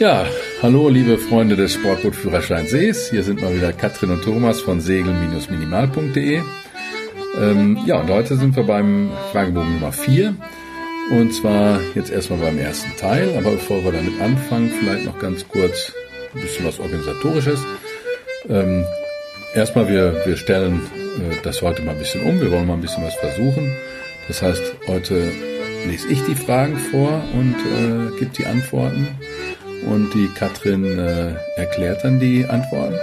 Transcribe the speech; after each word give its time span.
Ja, 0.00 0.26
hallo 0.60 0.88
liebe 0.88 1.18
Freunde 1.18 1.54
des 1.54 1.74
Sportbootführerscheins 1.74 2.70
Sees. 2.70 3.10
Hier 3.10 3.22
sind 3.22 3.40
mal 3.40 3.54
wieder 3.54 3.72
Katrin 3.72 4.10
und 4.10 4.24
Thomas 4.24 4.60
von 4.60 4.80
segel-minimal.de. 4.80 6.42
Ähm, 7.40 7.78
ja, 7.86 8.00
und 8.00 8.10
heute 8.10 8.36
sind 8.36 8.56
wir 8.56 8.64
beim 8.64 9.12
Fragebogen 9.30 9.74
Nummer 9.74 9.92
4. 9.92 10.34
Und 11.12 11.32
zwar 11.32 11.78
jetzt 11.94 12.10
erstmal 12.10 12.40
beim 12.40 12.58
ersten 12.58 12.96
Teil. 12.96 13.36
Aber 13.38 13.52
bevor 13.52 13.84
wir 13.84 13.92
damit 13.92 14.20
anfangen, 14.20 14.72
vielleicht 14.80 15.06
noch 15.06 15.20
ganz 15.20 15.46
kurz 15.46 15.92
ein 16.34 16.40
bisschen 16.40 16.66
was 16.66 16.80
Organisatorisches. 16.80 17.60
Ähm, 18.48 18.84
erstmal, 19.54 19.88
wir, 19.88 20.26
wir 20.26 20.36
stellen 20.36 20.80
äh, 21.18 21.36
das 21.44 21.62
heute 21.62 21.82
mal 21.82 21.92
ein 21.92 21.98
bisschen 21.98 22.22
um. 22.22 22.40
Wir 22.40 22.50
wollen 22.50 22.66
mal 22.66 22.74
ein 22.74 22.80
bisschen 22.80 23.04
was 23.04 23.14
versuchen. 23.14 23.72
Das 24.26 24.42
heißt, 24.42 24.74
heute 24.88 25.30
lese 25.86 26.08
ich 26.08 26.20
die 26.24 26.34
Fragen 26.34 26.78
vor 26.78 27.22
und 27.32 27.54
äh, 27.54 28.18
gebe 28.18 28.32
die 28.36 28.46
Antworten 28.46 29.06
und 29.86 30.12
die 30.14 30.28
Katrin 30.28 30.98
äh, 30.98 31.34
erklärt 31.56 32.04
dann 32.04 32.20
die 32.20 32.44
Antworten. 32.44 32.96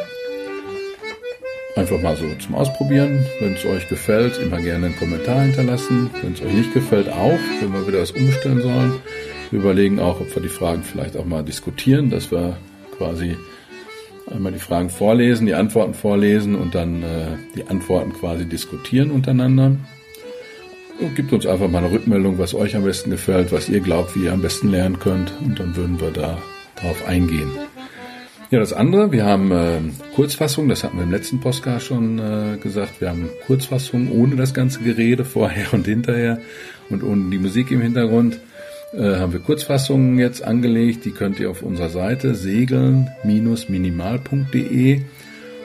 Einfach 1.75 2.01
mal 2.01 2.17
so 2.17 2.25
zum 2.35 2.55
Ausprobieren. 2.55 3.25
Wenn 3.39 3.53
es 3.53 3.65
euch 3.65 3.87
gefällt, 3.87 4.37
immer 4.39 4.57
gerne 4.57 4.87
einen 4.87 4.97
Kommentar 4.97 5.41
hinterlassen. 5.41 6.09
Wenn 6.21 6.33
es 6.33 6.41
euch 6.41 6.53
nicht 6.53 6.73
gefällt, 6.73 7.07
auch, 7.09 7.39
wenn 7.61 7.71
wir 7.71 7.87
wieder 7.87 8.01
was 8.01 8.11
umstellen 8.11 8.61
sollen. 8.61 8.93
Wir 9.51 9.59
überlegen 9.59 9.99
auch, 9.99 10.19
ob 10.19 10.35
wir 10.35 10.41
die 10.41 10.49
Fragen 10.49 10.83
vielleicht 10.83 11.15
auch 11.15 11.25
mal 11.25 11.43
diskutieren, 11.43 12.09
dass 12.09 12.29
wir 12.29 12.57
quasi 12.97 13.37
einmal 14.29 14.51
die 14.51 14.59
Fragen 14.59 14.89
vorlesen, 14.89 15.45
die 15.45 15.53
Antworten 15.53 15.93
vorlesen 15.93 16.55
und 16.55 16.75
dann 16.75 17.03
äh, 17.03 17.37
die 17.55 17.67
Antworten 17.67 18.13
quasi 18.13 18.45
diskutieren 18.45 19.11
untereinander. 19.11 19.77
Und 20.99 21.15
gibt 21.15 21.33
uns 21.33 21.45
einfach 21.45 21.69
mal 21.69 21.79
eine 21.79 21.91
Rückmeldung, 21.91 22.37
was 22.37 22.53
euch 22.53 22.75
am 22.75 22.83
besten 22.83 23.09
gefällt, 23.09 23.51
was 23.51 23.69
ihr 23.69 23.79
glaubt, 23.79 24.15
wie 24.15 24.25
ihr 24.25 24.33
am 24.33 24.41
besten 24.41 24.69
lernen 24.69 24.99
könnt. 24.99 25.33
Und 25.43 25.59
dann 25.59 25.75
würden 25.75 25.99
wir 25.99 26.11
da 26.11 26.37
drauf 26.81 27.07
eingehen. 27.07 27.51
Ja, 28.51 28.59
das 28.59 28.73
andere, 28.73 29.11
wir 29.13 29.25
haben 29.25 29.51
äh, 29.53 29.79
Kurzfassung, 30.13 30.67
das 30.67 30.83
hatten 30.83 30.97
wir 30.97 31.03
im 31.03 31.11
letzten 31.11 31.39
Podcast 31.39 31.85
schon 31.85 32.19
äh, 32.19 32.57
gesagt, 32.57 32.99
wir 32.99 33.09
haben 33.09 33.29
Kurzfassung 33.47 34.11
ohne 34.11 34.35
das 34.35 34.53
ganze 34.53 34.81
Gerede 34.81 35.23
vorher 35.23 35.73
und 35.73 35.85
hinterher 35.85 36.41
und 36.89 37.01
ohne 37.01 37.29
die 37.29 37.37
Musik 37.37 37.71
im 37.71 37.79
Hintergrund. 37.79 38.41
Äh, 38.93 39.15
haben 39.15 39.31
wir 39.31 39.39
Kurzfassungen 39.39 40.19
jetzt 40.19 40.43
angelegt, 40.43 41.05
die 41.05 41.11
könnt 41.11 41.39
ihr 41.39 41.49
auf 41.49 41.61
unserer 41.61 41.87
Seite 41.87 42.35
segeln-minimal.de 42.35 45.01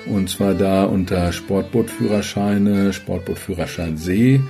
und 0.06 0.30
zwar 0.30 0.54
da 0.54 0.84
unter 0.84 1.32
Sportbootführerscheine, 1.32 2.92
Sportbootführerschein 2.92 3.96
See 3.96 4.40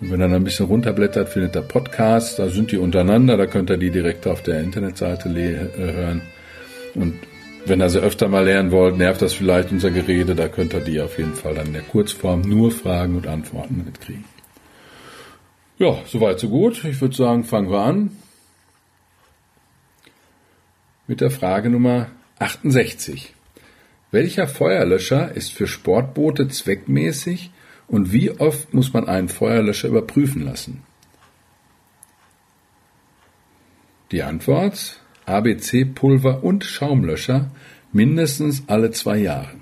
und 0.00 0.10
wenn 0.10 0.20
ihr 0.20 0.28
dann 0.28 0.34
ein 0.34 0.44
bisschen 0.44 0.66
runterblättert, 0.66 1.28
findet 1.28 1.56
ihr 1.56 1.62
Podcasts, 1.62 2.36
da 2.36 2.48
sind 2.48 2.72
die 2.72 2.78
untereinander, 2.78 3.36
da 3.36 3.46
könnt 3.46 3.70
ihr 3.70 3.76
die 3.76 3.90
direkt 3.90 4.26
auf 4.26 4.42
der 4.42 4.60
Internetseite 4.60 5.28
äh, 5.28 5.92
hören. 5.92 6.22
Und 6.94 7.14
wenn 7.66 7.80
ihr 7.82 7.90
sie 7.90 8.00
öfter 8.00 8.28
mal 8.28 8.44
lernen 8.44 8.70
wollt, 8.70 8.96
nervt 8.96 9.20
das 9.20 9.34
vielleicht 9.34 9.70
unser 9.70 9.90
Gerede, 9.90 10.34
da 10.34 10.48
könnt 10.48 10.72
ihr 10.72 10.80
die 10.80 11.00
auf 11.00 11.18
jeden 11.18 11.34
Fall 11.34 11.54
dann 11.54 11.66
in 11.66 11.72
der 11.74 11.82
Kurzform 11.82 12.40
nur 12.40 12.72
Fragen 12.72 13.16
und 13.16 13.26
Antworten 13.26 13.84
mitkriegen. 13.84 14.24
Ja, 15.78 15.98
soweit 16.06 16.40
so 16.40 16.48
gut. 16.48 16.82
Ich 16.84 17.00
würde 17.00 17.14
sagen, 17.14 17.44
fangen 17.44 17.70
wir 17.70 17.80
an 17.80 18.10
mit 21.06 21.20
der 21.20 21.30
Frage 21.30 21.70
Nummer 21.70 22.08
68. 22.38 23.34
Welcher 24.10 24.46
Feuerlöscher 24.46 25.34
ist 25.34 25.52
für 25.52 25.66
Sportboote 25.66 26.48
zweckmäßig 26.48 27.50
und 27.90 28.12
wie 28.12 28.30
oft 28.30 28.72
muss 28.72 28.92
man 28.92 29.08
einen 29.08 29.28
Feuerlöscher 29.28 29.88
überprüfen 29.88 30.44
lassen? 30.44 30.82
Die 34.12 34.22
Antwort 34.22 35.00
ABC-Pulver 35.26 36.42
und 36.42 36.64
Schaumlöscher 36.64 37.50
mindestens 37.92 38.62
alle 38.68 38.90
zwei 38.92 39.18
Jahre. 39.18 39.54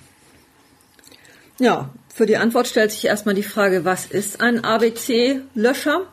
Ja, 1.59 1.91
für 2.15 2.27
die 2.27 2.37
Antwort 2.37 2.69
stellt 2.69 2.93
sich 2.93 3.07
erstmal 3.07 3.35
die 3.35 3.43
Frage, 3.43 3.85
was 3.85 4.07
ist 4.07 4.41
ein 4.41 4.63
ABC-Löscher? 4.65 6.07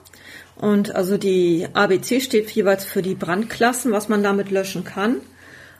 Und 0.55 0.95
also 0.95 1.17
die 1.17 1.67
ABC 1.73 2.21
steht 2.21 2.49
jeweils 2.51 2.85
für 2.85 3.01
die 3.01 3.15
Brandklassen, 3.15 3.91
was 3.91 4.07
man 4.07 4.23
damit 4.23 4.51
löschen 4.51 4.85
kann. 4.85 5.17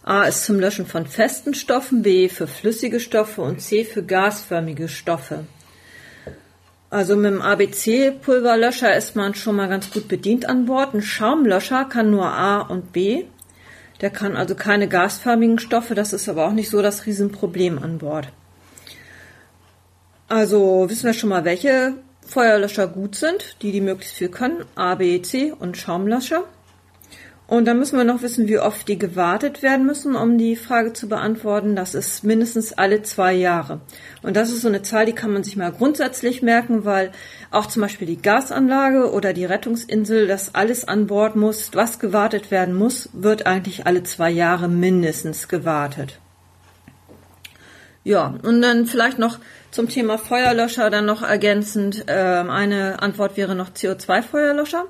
A 0.03 0.23
ist 0.23 0.43
zum 0.43 0.59
Löschen 0.59 0.85
von 0.85 1.07
festen 1.07 1.53
Stoffen, 1.53 2.03
B 2.03 2.29
für 2.29 2.47
flüssige 2.47 2.99
Stoffe 2.99 3.41
und 3.41 3.61
C 3.61 3.85
für 3.85 4.03
gasförmige 4.03 4.87
Stoffe. 4.87 5.45
Also 6.95 7.17
mit 7.17 7.29
dem 7.29 7.41
ABC-Pulverlöscher 7.41 8.95
ist 8.95 9.17
man 9.17 9.35
schon 9.35 9.57
mal 9.57 9.67
ganz 9.67 9.91
gut 9.91 10.07
bedient 10.07 10.47
an 10.47 10.65
Bord. 10.65 10.93
Ein 10.93 11.01
Schaumlöscher 11.01 11.83
kann 11.83 12.09
nur 12.09 12.27
A 12.27 12.61
und 12.61 12.93
B. 12.93 13.25
Der 13.99 14.09
kann 14.09 14.37
also 14.37 14.55
keine 14.55 14.87
gasförmigen 14.87 15.59
Stoffe. 15.59 15.93
Das 15.93 16.13
ist 16.13 16.29
aber 16.29 16.47
auch 16.47 16.53
nicht 16.53 16.69
so 16.69 16.81
das 16.81 17.05
Riesenproblem 17.05 17.79
an 17.83 17.97
Bord. 17.97 18.29
Also 20.29 20.89
wissen 20.89 21.07
wir 21.07 21.13
schon 21.13 21.31
mal, 21.31 21.43
welche 21.43 21.95
Feuerlöscher 22.25 22.87
gut 22.87 23.15
sind, 23.15 23.57
die 23.61 23.73
die 23.73 23.81
möglichst 23.81 24.15
viel 24.15 24.29
können. 24.29 24.63
A, 24.75 24.95
B, 24.95 25.21
C 25.21 25.51
und 25.51 25.75
Schaumlöscher. 25.75 26.45
Und 27.47 27.65
dann 27.65 27.77
müssen 27.77 27.97
wir 27.97 28.05
noch 28.05 28.23
wissen, 28.23 28.47
wie 28.47 28.57
oft 28.57 28.87
die 28.87 28.97
gewartet 28.97 29.61
werden 29.61 29.85
müssen, 29.85 30.15
um 30.15 30.39
die 30.39 30.55
Frage 30.55 30.93
zu 30.93 31.07
beantworten. 31.07 31.75
Das 31.75 31.93
ist 31.93 32.23
mindestens 32.23 32.73
alle 32.73 33.03
zwei 33.03 33.33
Jahre. 33.33 33.81
Und 34.23 34.35
das 34.35 34.49
ist 34.49 34.61
so 34.61 34.67
eine 34.67 34.81
Zahl, 34.81 35.05
die 35.05 35.13
kann 35.13 35.31
man 35.31 35.43
sich 35.43 35.55
mal 35.55 35.71
grundsätzlich 35.71 36.41
merken, 36.41 36.85
weil 36.85 37.11
auch 37.51 37.67
zum 37.67 37.83
Beispiel 37.83 38.07
die 38.07 38.21
Gasanlage 38.21 39.11
oder 39.11 39.31
die 39.31 39.45
Rettungsinsel, 39.45 40.25
das 40.27 40.55
alles 40.55 40.87
an 40.87 41.05
Bord 41.05 41.35
muss, 41.35 41.69
was 41.73 41.99
gewartet 41.99 42.49
werden 42.49 42.73
muss, 42.73 43.09
wird 43.13 43.45
eigentlich 43.45 43.85
alle 43.85 44.01
zwei 44.01 44.31
Jahre 44.31 44.67
mindestens 44.67 45.47
gewartet. 45.47 46.19
Ja, 48.03 48.35
und 48.41 48.61
dann 48.61 48.87
vielleicht 48.87 49.19
noch 49.19 49.39
zum 49.69 49.89
Thema 49.89 50.17
Feuerlöscher 50.17 50.89
dann 50.89 51.05
noch 51.05 51.21
ergänzend. 51.21 52.07
Äh, 52.07 52.13
eine 52.13 53.01
Antwort 53.01 53.35
wäre 53.35 53.55
noch 53.55 53.71
CO2-Feuerlöscher. 53.71 54.85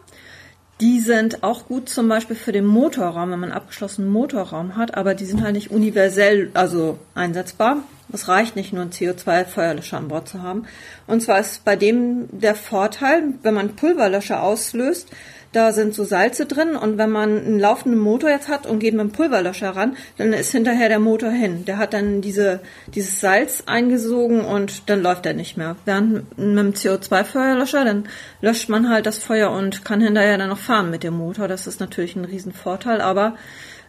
Die 0.82 1.00
sind 1.00 1.42
auch 1.42 1.68
gut 1.68 1.88
zum 1.88 2.10
Beispiel 2.10 2.36
für 2.36 2.52
den 2.52 2.66
Motorraum, 2.66 3.32
wenn 3.32 3.40
man 3.40 3.54
abgeschlossenen 3.54 4.10
Motorraum 4.10 4.76
hat, 4.76 4.98
aber 4.98 5.16
die 5.16 5.26
sind 5.26 5.42
halt 5.42 5.54
nicht 5.54 5.72
universell, 5.72 6.52
also 6.54 7.00
einsetzbar. 7.14 7.78
Es 8.12 8.28
reicht 8.28 8.58
nicht 8.58 8.74
nur 8.74 8.82
einen 8.82 8.92
CO2-Feuerlöscher 8.92 9.98
an 9.98 10.10
Bord 10.10 10.28
zu 10.28 10.44
haben. 10.44 10.66
Und 11.08 11.22
zwar 11.22 11.40
ist 11.40 11.64
bei 11.64 11.78
dem 11.78 12.28
der 12.32 12.56
Vorteil, 12.56 13.24
wenn 13.42 13.54
man 13.54 13.76
Pulverlöscher 13.76 14.44
auslöst, 14.44 15.10
da 15.56 15.72
sind 15.72 15.94
so 15.94 16.04
Salze 16.04 16.46
drin 16.46 16.76
und 16.76 16.98
wenn 16.98 17.10
man 17.10 17.38
einen 17.38 17.60
laufenden 17.60 18.00
Motor 18.00 18.30
jetzt 18.30 18.50
hat 18.50 18.66
und 18.66 18.80
geht 18.80 18.94
mit 18.94 19.02
dem 19.02 19.12
Pulverlöscher 19.12 19.70
ran, 19.70 19.96
dann 20.18 20.34
ist 20.34 20.52
hinterher 20.52 20.90
der 20.90 21.00
Motor 21.00 21.32
hin. 21.32 21.64
Der 21.64 21.78
hat 21.78 21.94
dann 21.94 22.20
diese, 22.20 22.60
dieses 22.94 23.22
Salz 23.22 23.64
eingesogen 23.66 24.44
und 24.44 24.90
dann 24.90 25.02
läuft 25.02 25.26
er 25.26 25.34
nicht 25.34 25.56
mehr. 25.56 25.78
Während 25.86 26.38
mit 26.38 26.58
dem 26.58 26.74
CO2-Feuerlöscher, 26.74 27.86
dann 27.86 28.10
löscht 28.42 28.68
man 28.68 28.90
halt 28.90 29.06
das 29.06 29.18
Feuer 29.18 29.50
und 29.52 29.86
kann 29.86 30.02
hinterher 30.02 30.38
dann 30.38 30.50
noch 30.50 30.58
fahren 30.58 30.90
mit 30.90 31.04
dem 31.04 31.14
Motor. 31.14 31.48
Das 31.48 31.68
ist 31.68 31.80
natürlich 31.80 32.18
ein 32.18 32.26
Riesenvorteil, 32.26 33.00
aber 33.00 33.36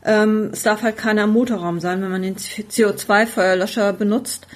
ähm, 0.05 0.51
es 0.53 0.63
darf 0.63 0.83
halt 0.83 0.97
keiner 0.97 1.25
im 1.25 1.31
Motorraum 1.31 1.81
sein, 1.81 2.01
wenn 2.01 2.13
man 2.13 2.23
den 2.23 2.37
CO2-Feuerlöscher 2.37 3.93
benutzt, 3.93 4.47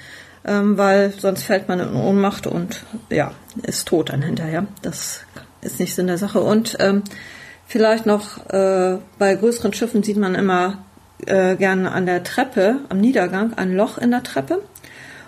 ähm, 0.45 0.77
weil 0.77 1.11
sonst 1.11 1.43
fällt 1.43 1.67
man 1.67 1.81
in 1.81 1.93
Ohnmacht 1.93 2.47
und 2.47 2.85
ja, 3.09 3.33
ist 3.63 3.89
tot 3.89 4.09
dann 4.09 4.21
hinterher. 4.21 4.65
Das 4.81 5.25
ist 5.61 5.79
nicht 5.79 5.95
Sinn 5.95 6.07
der 6.07 6.17
Sache. 6.17 6.41
Und 6.41 6.77
ähm, 6.79 7.03
vielleicht 7.67 8.05
noch 8.05 8.49
äh, 8.49 8.97
bei 9.17 9.35
größeren 9.35 9.73
Schiffen 9.73 10.03
sieht 10.03 10.17
man 10.17 10.35
immer 10.35 10.85
äh, 11.25 11.55
gerne 11.55 11.91
an 11.91 12.05
der 12.05 12.23
Treppe, 12.23 12.79
am 12.89 12.99
Niedergang, 12.99 13.53
ein 13.55 13.75
Loch 13.75 13.97
in 13.97 14.11
der 14.11 14.23
Treppe. 14.23 14.61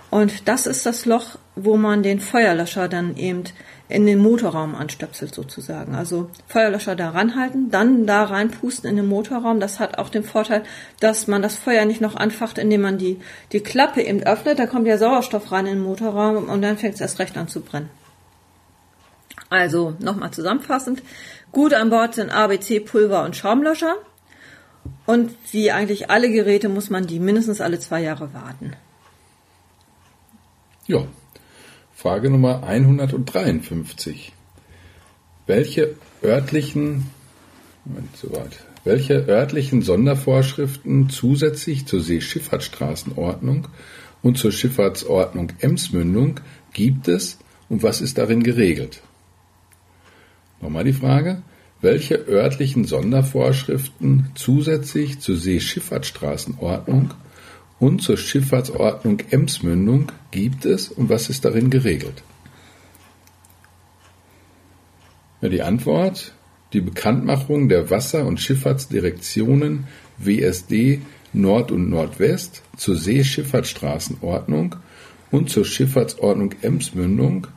Und 0.09 0.47
das 0.47 0.67
ist 0.67 0.85
das 0.85 1.05
Loch, 1.05 1.37
wo 1.55 1.75
man 1.75 2.03
den 2.03 2.19
Feuerlöscher 2.19 2.87
dann 2.87 3.17
eben 3.17 3.45
in 3.89 4.05
den 4.05 4.19
Motorraum 4.19 4.75
anstöpselt 4.75 5.35
sozusagen. 5.35 5.95
Also 5.95 6.29
Feuerlöscher 6.47 6.95
da 6.95 7.09
ranhalten, 7.09 7.69
dann 7.69 8.07
da 8.07 8.23
reinpusten 8.23 8.89
in 8.89 8.95
den 8.95 9.07
Motorraum. 9.07 9.59
Das 9.59 9.79
hat 9.79 9.97
auch 9.97 10.09
den 10.09 10.23
Vorteil, 10.23 10.63
dass 10.99 11.27
man 11.27 11.41
das 11.41 11.57
Feuer 11.57 11.85
nicht 11.85 12.01
noch 12.01 12.15
anfacht, 12.15 12.57
indem 12.57 12.81
man 12.81 12.97
die, 12.97 13.19
die 13.51 13.59
Klappe 13.59 14.01
eben 14.01 14.23
öffnet. 14.23 14.59
Da 14.59 14.67
kommt 14.67 14.87
ja 14.87 14.97
Sauerstoff 14.97 15.51
rein 15.51 15.65
in 15.65 15.75
den 15.75 15.83
Motorraum 15.83 16.49
und 16.49 16.61
dann 16.61 16.77
fängt 16.77 16.95
es 16.95 17.01
erst 17.01 17.19
recht 17.19 17.37
an 17.37 17.47
zu 17.47 17.61
brennen. 17.61 17.89
Also 19.53 19.95
nochmal 19.99 20.31
zusammenfassend. 20.31 21.03
Gut 21.51 21.75
an 21.75 21.91
Bord 21.91 22.15
sind 22.15 22.31
ABC, 22.31 22.79
Pulver 22.79 23.23
und 23.23 23.35
Schaumlöscher. 23.35 23.97
Und 25.05 25.29
wie 25.51 25.69
eigentlich 25.69 26.09
alle 26.09 26.31
Geräte 26.31 26.69
muss 26.69 26.89
man 26.89 27.05
die 27.05 27.19
mindestens 27.19 27.61
alle 27.61 27.79
zwei 27.79 28.01
Jahre 28.01 28.33
warten. 28.33 28.73
Ja. 30.87 31.05
Frage 31.93 32.31
Nummer 32.31 32.63
153. 32.63 34.33
Welche 35.45 35.97
örtlichen, 36.23 37.11
Moment, 37.85 38.17
soweit. 38.17 38.57
Welche 38.83 39.27
örtlichen 39.27 39.83
Sondervorschriften 39.83 41.11
zusätzlich 41.11 41.85
zur 41.85 42.01
Seeschifffahrtsstraßenordnung 42.01 43.67
und 44.23 44.39
zur 44.39 44.51
Schifffahrtsordnung 44.51 45.51
Emsmündung 45.59 46.39
gibt 46.73 47.07
es 47.07 47.37
und 47.69 47.83
was 47.83 48.01
ist 48.01 48.17
darin 48.17 48.41
geregelt? 48.41 49.03
Nochmal 50.63 50.85
die 50.85 50.93
Frage. 50.93 51.43
welche 51.81 52.15
örtlichen 52.29 52.85
Sondervorschriften 52.85 54.29
zusätzlich 54.35 55.19
zur 55.19 55.35
Seeschifffahrtsstraßenordnung 55.35 57.13
und 57.81 58.01
zur 58.01 58.15
Schifffahrtsordnung 58.15 59.19
Emsmündung 59.29 60.09
gibt 60.31 60.63
es 60.63 60.87
und 60.87 61.09
was 61.09 61.29
ist 61.29 61.43
darin 61.43 61.69
geregelt? 61.69 62.23
Ja, 65.41 65.49
die 65.49 65.61
Antwort, 65.61 66.33
die 66.71 66.79
Bekanntmachung 66.79 67.67
der 67.67 67.89
Wasser- 67.89 68.25
und 68.25 68.39
Schifffahrtsdirektionen 68.39 69.87
WSD 70.17 71.01
Nord 71.33 71.73
und 71.73 71.89
Nordwest 71.89 72.61
zur 72.77 72.95
Seeschifffahrtsstraßenordnung 72.95 74.77
und 75.31 75.49
zur 75.49 75.65
Schifffahrtsordnung 75.65 76.55
Emsmündung 76.61 77.47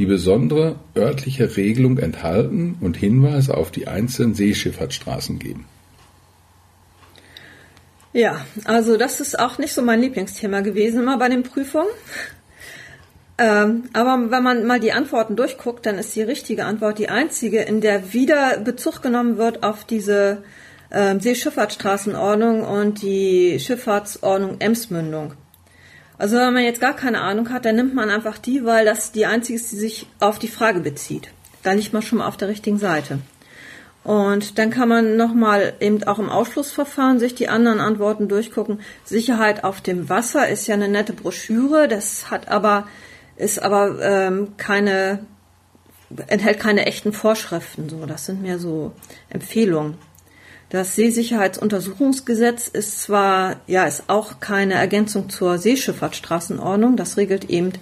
die 0.00 0.06
besondere 0.06 0.76
örtliche 0.96 1.58
Regelung 1.58 1.98
enthalten 1.98 2.76
und 2.80 2.96
Hinweise 2.96 3.54
auf 3.54 3.70
die 3.70 3.86
einzelnen 3.86 4.34
Seeschifffahrtsstraßen 4.34 5.38
geben. 5.38 5.66
Ja, 8.14 8.46
also 8.64 8.96
das 8.96 9.20
ist 9.20 9.38
auch 9.38 9.58
nicht 9.58 9.74
so 9.74 9.82
mein 9.82 10.00
Lieblingsthema 10.00 10.60
gewesen 10.60 11.02
immer 11.02 11.18
bei 11.18 11.28
den 11.28 11.42
Prüfungen. 11.42 11.90
Ähm, 13.36 13.90
aber 13.92 14.30
wenn 14.30 14.42
man 14.42 14.66
mal 14.66 14.80
die 14.80 14.92
Antworten 14.92 15.36
durchguckt, 15.36 15.84
dann 15.84 15.98
ist 15.98 16.16
die 16.16 16.22
richtige 16.22 16.64
Antwort 16.64 16.98
die 16.98 17.10
einzige, 17.10 17.60
in 17.60 17.82
der 17.82 18.14
wieder 18.14 18.58
Bezug 18.58 19.02
genommen 19.02 19.36
wird 19.36 19.62
auf 19.62 19.84
diese 19.84 20.42
äh, 20.88 21.20
Seeschifffahrtsstraßenordnung 21.20 22.62
und 22.62 23.02
die 23.02 23.58
Schifffahrtsordnung 23.60 24.60
Emsmündung. 24.60 25.34
Also 26.20 26.36
wenn 26.36 26.52
man 26.52 26.64
jetzt 26.64 26.82
gar 26.82 26.94
keine 26.94 27.22
Ahnung 27.22 27.48
hat, 27.48 27.64
dann 27.64 27.76
nimmt 27.76 27.94
man 27.94 28.10
einfach 28.10 28.36
die, 28.36 28.66
weil 28.66 28.84
das 28.84 29.10
die 29.10 29.24
einzige 29.24 29.56
ist, 29.58 29.72
die 29.72 29.76
sich 29.76 30.06
auf 30.20 30.38
die 30.38 30.48
Frage 30.48 30.80
bezieht. 30.80 31.30
Da 31.62 31.72
liegt 31.72 31.94
man 31.94 32.02
schon 32.02 32.18
mal 32.18 32.26
auf 32.26 32.36
der 32.36 32.48
richtigen 32.48 32.76
Seite. 32.76 33.20
Und 34.04 34.58
dann 34.58 34.68
kann 34.68 34.90
man 34.90 35.16
nochmal 35.16 35.72
eben 35.80 36.04
auch 36.04 36.18
im 36.18 36.28
Ausschlussverfahren 36.28 37.18
sich 37.18 37.34
die 37.34 37.48
anderen 37.48 37.80
Antworten 37.80 38.28
durchgucken. 38.28 38.80
Sicherheit 39.02 39.64
auf 39.64 39.80
dem 39.80 40.10
Wasser 40.10 40.46
ist 40.46 40.66
ja 40.66 40.74
eine 40.74 40.88
nette 40.88 41.14
Broschüre, 41.14 41.88
das 41.88 42.30
hat 42.30 42.48
aber, 42.48 42.86
ist 43.36 43.62
aber 43.62 43.98
ähm, 44.02 44.58
keine, 44.58 45.20
enthält 46.26 46.60
keine 46.60 46.84
echten 46.84 47.14
Vorschriften. 47.14 47.88
So, 47.88 48.04
das 48.04 48.26
sind 48.26 48.42
mehr 48.42 48.58
so 48.58 48.92
Empfehlungen. 49.30 49.94
Das 50.70 50.94
Seesicherheitsuntersuchungsgesetz 50.94 52.68
ist 52.68 53.02
zwar, 53.02 53.56
ja, 53.66 53.84
ist 53.84 54.04
auch 54.06 54.38
keine 54.38 54.74
Ergänzung 54.74 55.28
zur 55.28 55.58
Seeschifffahrtsstraßenordnung. 55.58 56.96
Das 56.96 57.16
regelt 57.16 57.50
eben, 57.50 57.72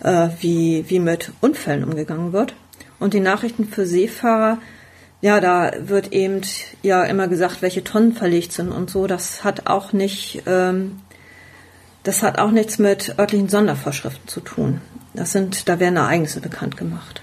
äh, 0.00 0.28
wie, 0.40 0.86
wie 0.88 1.00
mit 1.00 1.32
Unfällen 1.42 1.84
umgegangen 1.84 2.32
wird. 2.32 2.54
Und 2.98 3.12
die 3.12 3.20
Nachrichten 3.20 3.66
für 3.66 3.84
Seefahrer, 3.84 4.56
ja, 5.20 5.38
da 5.40 5.72
wird 5.78 6.12
eben 6.12 6.40
ja 6.82 7.04
immer 7.04 7.28
gesagt, 7.28 7.60
welche 7.60 7.84
Tonnen 7.84 8.14
verlegt 8.14 8.52
sind 8.52 8.72
und 8.72 8.88
so. 8.88 9.06
Das 9.06 9.44
hat 9.44 9.66
auch 9.66 9.92
nicht, 9.92 10.44
ähm, 10.46 11.00
das 12.04 12.22
hat 12.22 12.38
auch 12.38 12.50
nichts 12.50 12.78
mit 12.78 13.18
örtlichen 13.18 13.50
Sondervorschriften 13.50 14.28
zu 14.28 14.40
tun. 14.40 14.80
Das 15.12 15.32
sind, 15.32 15.68
da 15.68 15.78
werden 15.78 15.98
Ereignisse 15.98 16.40
bekannt 16.40 16.78
gemacht. 16.78 17.20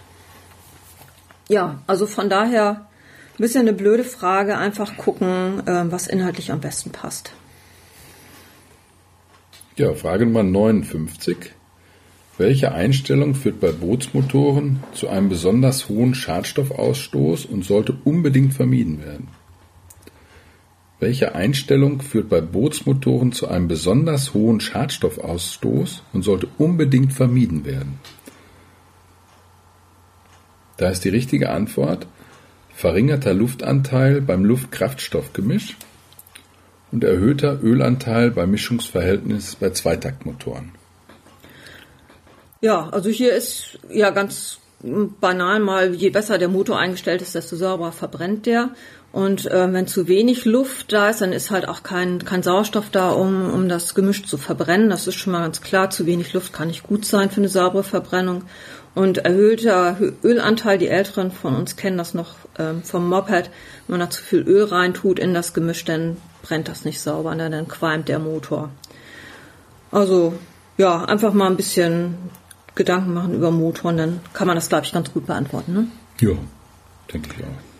Ja, 1.49 1.81
also 1.87 2.05
von 2.05 2.29
daher 2.29 2.85
bisschen 3.41 3.61
eine 3.61 3.73
blöde 3.73 4.03
Frage, 4.03 4.57
einfach 4.57 4.97
gucken, 4.97 5.63
ähm, 5.67 5.91
was 5.91 6.07
inhaltlich 6.07 6.51
am 6.51 6.61
besten 6.61 6.91
passt. 6.91 7.33
Ja, 9.75 9.93
Frage 9.93 10.25
Nummer 10.25 10.43
59. 10.43 11.37
Welche 12.37 12.71
Einstellung 12.71 13.35
führt 13.35 13.59
bei 13.59 13.71
Bootsmotoren 13.71 14.83
zu 14.93 15.09
einem 15.09 15.29
besonders 15.29 15.89
hohen 15.89 16.15
Schadstoffausstoß 16.15 17.45
und 17.45 17.63
sollte 17.63 17.97
unbedingt 18.03 18.53
vermieden 18.53 19.03
werden? 19.03 19.27
Welche 20.99 21.33
Einstellung 21.33 22.01
führt 22.01 22.29
bei 22.29 22.41
Bootsmotoren 22.41 23.31
zu 23.31 23.47
einem 23.47 23.67
besonders 23.67 24.33
hohen 24.33 24.59
Schadstoffausstoß 24.59 26.03
und 26.13 26.21
sollte 26.21 26.47
unbedingt 26.57 27.13
vermieden 27.13 27.65
werden? 27.65 27.99
Da 30.77 30.89
ist 30.89 31.03
die 31.03 31.09
richtige 31.09 31.49
Antwort 31.49 32.07
verringerter 32.73 33.33
Luftanteil 33.33 34.21
beim 34.21 34.45
Luft-Kraftstoff-Gemisch 34.45 35.77
und 36.91 37.03
erhöhter 37.03 37.61
Ölanteil 37.63 38.31
beim 38.31 38.51
Mischungsverhältnis 38.51 39.55
bei 39.55 39.69
Zweitaktmotoren. 39.69 40.71
Ja, 42.61 42.89
also 42.89 43.09
hier 43.09 43.33
ist 43.33 43.79
ja 43.89 44.11
ganz 44.11 44.59
banal 44.83 45.59
mal, 45.59 45.93
je 45.93 46.09
besser 46.09 46.37
der 46.37 46.47
Motor 46.47 46.79
eingestellt 46.79 47.21
ist, 47.21 47.35
desto 47.35 47.55
sauberer 47.55 47.91
verbrennt 47.91 48.45
der. 48.45 48.71
Und 49.11 49.45
äh, 49.45 49.73
wenn 49.73 49.87
zu 49.87 50.07
wenig 50.07 50.45
Luft 50.45 50.93
da 50.93 51.09
ist, 51.09 51.21
dann 51.21 51.33
ist 51.33 51.51
halt 51.51 51.67
auch 51.67 51.83
kein, 51.83 52.23
kein 52.23 52.43
Sauerstoff 52.43 52.89
da, 52.89 53.11
um, 53.11 53.51
um 53.51 53.67
das 53.67 53.93
Gemisch 53.93 54.25
zu 54.25 54.37
verbrennen. 54.37 54.89
Das 54.89 55.05
ist 55.05 55.15
schon 55.15 55.33
mal 55.33 55.41
ganz 55.41 55.61
klar. 55.61 55.89
Zu 55.89 56.05
wenig 56.05 56.31
Luft 56.33 56.53
kann 56.53 56.69
nicht 56.69 56.83
gut 56.83 57.05
sein 57.05 57.29
für 57.29 57.41
eine 57.41 57.49
saubere 57.49 57.83
Verbrennung. 57.83 58.43
Und 58.93 59.19
erhöhter 59.19 59.97
Ölanteil, 60.23 60.77
die 60.77 60.89
Älteren 60.89 61.31
von 61.31 61.55
uns 61.55 61.77
kennen 61.77 61.97
das 61.97 62.13
noch 62.13 62.35
ähm, 62.59 62.83
vom 62.83 63.07
Moped, 63.07 63.49
wenn 63.87 63.97
man 63.97 63.99
da 64.01 64.09
zu 64.09 64.21
viel 64.21 64.41
Öl 64.41 64.65
reintut 64.65 65.17
in 65.17 65.33
das 65.33 65.53
Gemisch, 65.53 65.85
dann 65.85 66.17
brennt 66.41 66.67
das 66.67 66.83
nicht 66.83 66.99
sauber, 66.99 67.33
ne? 67.35 67.49
dann 67.49 67.67
qualmt 67.67 68.09
der 68.09 68.19
Motor. 68.19 68.69
Also 69.91 70.33
ja, 70.77 71.05
einfach 71.05 71.33
mal 71.33 71.47
ein 71.47 71.57
bisschen 71.57 72.15
Gedanken 72.75 73.13
machen 73.13 73.33
über 73.33 73.51
Motoren, 73.51 73.97
dann 73.97 74.19
kann 74.33 74.47
man 74.47 74.55
das, 74.55 74.69
glaube 74.69 74.85
ich, 74.85 74.91
ganz 74.91 75.13
gut 75.13 75.25
beantworten. 75.25 75.73
Ne? 75.73 75.87
Ja, 76.19 76.37
denke 77.13 77.29
ich 77.37 77.43
auch. 77.43 77.71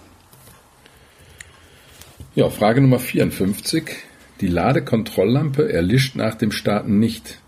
Ja, 2.36 2.50
Frage 2.50 2.80
Nummer 2.80 3.00
54. 3.00 3.92
Die 4.40 4.48
Ladekontrolllampe 4.48 5.72
erlischt 5.72 6.16
nach 6.16 6.36
dem 6.36 6.52
Starten 6.52 7.00
nicht. 7.00 7.40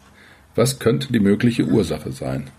Was 0.56 0.80
könnte 0.80 1.12
die 1.12 1.20
mögliche 1.20 1.64
Ursache 1.64 2.12
sein? 2.12 2.50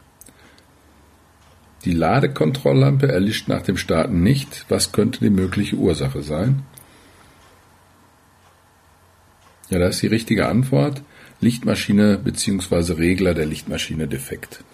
Die 1.84 1.92
Ladekontrolllampe 1.92 3.08
erlischt 3.08 3.48
nach 3.48 3.62
dem 3.62 3.76
Starten 3.76 4.22
nicht. 4.22 4.64
Was 4.68 4.92
könnte 4.92 5.20
die 5.20 5.30
mögliche 5.30 5.76
Ursache 5.76 6.22
sein? 6.22 6.62
Ja, 9.68 9.78
da 9.78 9.88
ist 9.88 10.00
die 10.02 10.06
richtige 10.06 10.46
Antwort. 10.46 11.02
Lichtmaschine 11.40 12.18
bzw. 12.18 12.94
Regler 12.94 13.34
der 13.34 13.46
Lichtmaschine 13.46 14.08
defekt. 14.08 14.64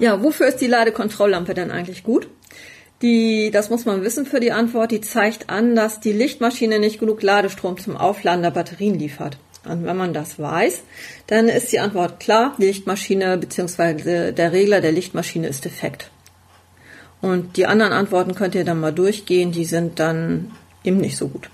Ja, 0.00 0.22
wofür 0.22 0.48
ist 0.48 0.60
die 0.60 0.66
Ladekontrolllampe 0.66 1.54
denn 1.54 1.70
eigentlich 1.70 2.02
gut? 2.02 2.28
Die, 3.02 3.50
das 3.52 3.70
muss 3.70 3.84
man 3.84 4.02
wissen 4.02 4.26
für 4.26 4.40
die 4.40 4.50
Antwort, 4.50 4.90
die 4.90 5.00
zeigt 5.00 5.50
an, 5.50 5.76
dass 5.76 6.00
die 6.00 6.12
Lichtmaschine 6.12 6.80
nicht 6.80 6.98
genug 6.98 7.22
Ladestrom 7.22 7.78
zum 7.78 7.96
Aufladen 7.96 8.42
der 8.42 8.50
Batterien 8.50 8.98
liefert. 8.98 9.38
Und 9.64 9.84
wenn 9.84 9.96
man 9.96 10.12
das 10.12 10.38
weiß, 10.38 10.82
dann 11.26 11.48
ist 11.48 11.72
die 11.72 11.80
Antwort 11.80 12.20
klar, 12.20 12.54
die 12.58 12.66
Lichtmaschine 12.66 13.38
bzw. 13.38 14.32
der 14.32 14.52
Regler 14.52 14.80
der 14.80 14.92
Lichtmaschine 14.92 15.48
ist 15.48 15.64
defekt. 15.64 16.10
Und 17.20 17.56
die 17.56 17.66
anderen 17.66 17.92
Antworten 17.92 18.34
könnt 18.34 18.54
ihr 18.54 18.64
dann 18.64 18.80
mal 18.80 18.92
durchgehen, 18.92 19.52
die 19.52 19.64
sind 19.64 19.98
dann 19.98 20.52
eben 20.84 20.98
nicht 20.98 21.16
so 21.16 21.28
gut. 21.28 21.50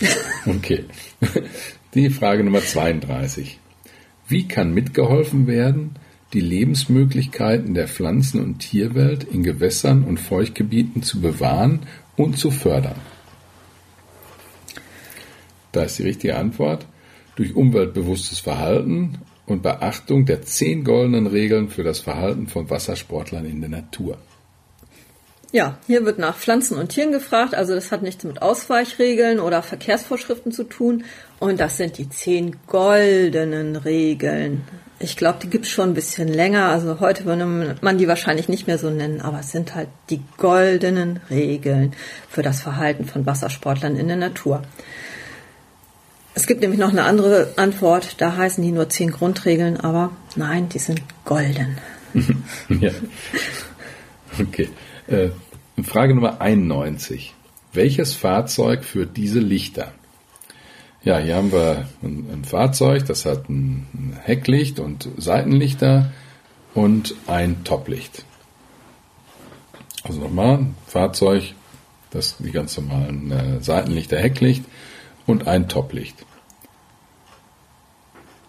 Okay. 0.46 0.84
Die 1.94 2.08
Frage 2.10 2.44
Nummer 2.44 2.60
32. 2.60 3.58
Wie 4.28 4.46
kann 4.46 4.72
mitgeholfen 4.72 5.48
werden, 5.48 5.96
die 6.32 6.40
Lebensmöglichkeiten 6.40 7.74
der 7.74 7.88
Pflanzen- 7.88 8.40
und 8.40 8.58
Tierwelt 8.60 9.24
in 9.24 9.42
Gewässern 9.42 10.04
und 10.04 10.20
Feuchtgebieten 10.20 11.02
zu 11.02 11.20
bewahren 11.20 11.80
und 12.16 12.38
zu 12.38 12.52
fördern? 12.52 13.00
Da 15.76 15.82
ist 15.82 15.98
die 15.98 16.04
richtige 16.04 16.36
Antwort. 16.36 16.86
Durch 17.34 17.54
umweltbewusstes 17.54 18.38
Verhalten 18.38 19.18
und 19.44 19.62
Beachtung 19.62 20.24
der 20.24 20.40
zehn 20.40 20.84
goldenen 20.84 21.26
Regeln 21.26 21.68
für 21.68 21.84
das 21.84 22.00
Verhalten 22.00 22.46
von 22.46 22.70
Wassersportlern 22.70 23.44
in 23.44 23.60
der 23.60 23.68
Natur. 23.68 24.16
Ja, 25.52 25.76
hier 25.86 26.06
wird 26.06 26.18
nach 26.18 26.34
Pflanzen 26.34 26.78
und 26.78 26.88
Tieren 26.88 27.12
gefragt. 27.12 27.54
Also 27.54 27.74
das 27.74 27.92
hat 27.92 28.00
nichts 28.00 28.24
mit 28.24 28.40
Ausweichregeln 28.40 29.38
oder 29.38 29.62
Verkehrsvorschriften 29.62 30.50
zu 30.50 30.64
tun. 30.64 31.04
Und 31.40 31.60
das 31.60 31.76
sind 31.76 31.98
die 31.98 32.08
zehn 32.08 32.56
goldenen 32.66 33.76
Regeln. 33.76 34.64
Ich 34.98 35.18
glaube, 35.18 35.40
die 35.42 35.50
gibt 35.50 35.66
es 35.66 35.70
schon 35.70 35.90
ein 35.90 35.94
bisschen 35.94 36.28
länger. 36.28 36.70
Also 36.70 37.00
heute 37.00 37.26
würde 37.26 37.76
man 37.82 37.98
die 37.98 38.08
wahrscheinlich 38.08 38.48
nicht 38.48 38.66
mehr 38.66 38.78
so 38.78 38.88
nennen, 38.88 39.20
aber 39.20 39.40
es 39.40 39.52
sind 39.52 39.74
halt 39.74 39.88
die 40.08 40.22
goldenen 40.38 41.20
Regeln 41.28 41.92
für 42.30 42.42
das 42.42 42.62
Verhalten 42.62 43.04
von 43.04 43.26
Wassersportlern 43.26 43.94
in 43.96 44.08
der 44.08 44.16
Natur. 44.16 44.62
Es 46.36 46.46
gibt 46.46 46.60
nämlich 46.60 46.78
noch 46.78 46.90
eine 46.90 47.04
andere 47.04 47.54
Antwort, 47.56 48.20
da 48.20 48.36
heißen 48.36 48.62
die 48.62 48.70
nur 48.70 48.90
zehn 48.90 49.10
Grundregeln, 49.10 49.78
aber 49.78 50.10
nein, 50.36 50.68
die 50.68 50.78
sind 50.78 51.00
golden. 51.24 51.78
ja. 52.68 52.90
Okay. 54.38 54.68
Äh, 55.06 55.30
Frage 55.82 56.14
Nummer 56.14 56.42
91. 56.42 57.34
Welches 57.72 58.12
Fahrzeug 58.12 58.84
führt 58.84 59.16
diese 59.16 59.38
Lichter? 59.38 59.94
Ja, 61.02 61.16
hier 61.16 61.36
haben 61.36 61.52
wir 61.52 61.88
ein, 62.02 62.28
ein 62.30 62.44
Fahrzeug, 62.44 63.06
das 63.06 63.24
hat 63.24 63.48
ein, 63.48 64.18
Hecklicht 64.22 64.78
und 64.78 65.08
Seitenlichter 65.16 66.12
und 66.74 67.14
ein 67.28 67.64
Toplicht. 67.64 68.26
Also 70.04 70.20
nochmal, 70.20 70.66
Fahrzeug, 70.86 71.54
das 72.10 72.36
die 72.38 72.52
ganz 72.52 72.76
normalen 72.76 73.30
äh, 73.30 73.62
Seitenlichter, 73.62 74.18
Hecklicht 74.18 74.64
und 75.26 75.46
ein 75.46 75.68
Toplicht. 75.68 76.24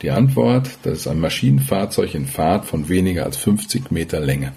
Die 0.01 0.11
Antwort, 0.11 0.69
das 0.83 0.99
ist 0.99 1.07
ein 1.07 1.19
Maschinenfahrzeug 1.19 2.13
in 2.13 2.27
Fahrt 2.27 2.65
von 2.65 2.87
weniger 2.87 3.25
als 3.25 3.37
50 3.37 3.91
Meter 3.91 4.19
Länge. 4.19 4.53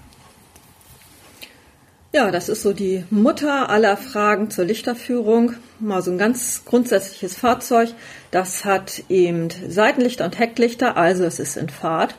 Ja, 2.12 2.32
das 2.32 2.48
ist 2.48 2.62
so 2.62 2.72
die 2.72 3.04
Mutter 3.10 3.70
aller 3.70 3.96
Fragen 3.96 4.50
zur 4.50 4.64
Lichterführung. 4.64 5.54
Mal 5.78 6.02
so 6.02 6.10
ein 6.10 6.18
ganz 6.18 6.64
grundsätzliches 6.64 7.36
Fahrzeug. 7.36 7.90
Das 8.32 8.64
hat 8.64 9.04
eben 9.08 9.48
Seitenlichter 9.68 10.24
und 10.24 10.38
Hecklichter, 10.38 10.96
also 10.96 11.24
es 11.24 11.38
ist 11.38 11.56
in 11.56 11.68
Fahrt. 11.68 12.16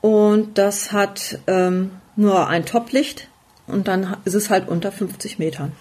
Und 0.00 0.58
das 0.58 0.92
hat 0.92 1.40
ähm, 1.48 1.90
nur 2.16 2.48
ein 2.48 2.64
Toplicht 2.64 3.28
und 3.66 3.88
dann 3.88 4.16
ist 4.24 4.34
es 4.34 4.48
halt 4.48 4.68
unter 4.68 4.92
50 4.92 5.38
Metern. 5.38 5.72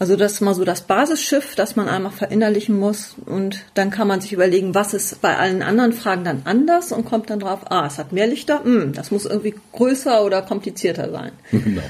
Also 0.00 0.14
das 0.14 0.34
ist 0.34 0.40
mal 0.42 0.54
so 0.54 0.64
das 0.64 0.82
Basisschiff, 0.82 1.56
das 1.56 1.74
man 1.74 1.88
einmal 1.88 2.12
verinnerlichen 2.12 2.78
muss 2.78 3.16
und 3.26 3.64
dann 3.74 3.90
kann 3.90 4.06
man 4.06 4.20
sich 4.20 4.32
überlegen, 4.32 4.72
was 4.74 4.94
ist 4.94 5.20
bei 5.20 5.36
allen 5.36 5.60
anderen 5.60 5.92
Fragen 5.92 6.22
dann 6.22 6.42
anders 6.44 6.92
und 6.92 7.04
kommt 7.04 7.30
dann 7.30 7.40
drauf, 7.40 7.60
ah, 7.70 7.86
es 7.86 7.98
hat 7.98 8.12
mehr 8.12 8.28
Lichter, 8.28 8.62
hm, 8.62 8.92
das 8.92 9.10
muss 9.10 9.26
irgendwie 9.26 9.56
größer 9.72 10.24
oder 10.24 10.42
komplizierter 10.42 11.10
sein. 11.10 11.32
Genau. 11.50 11.82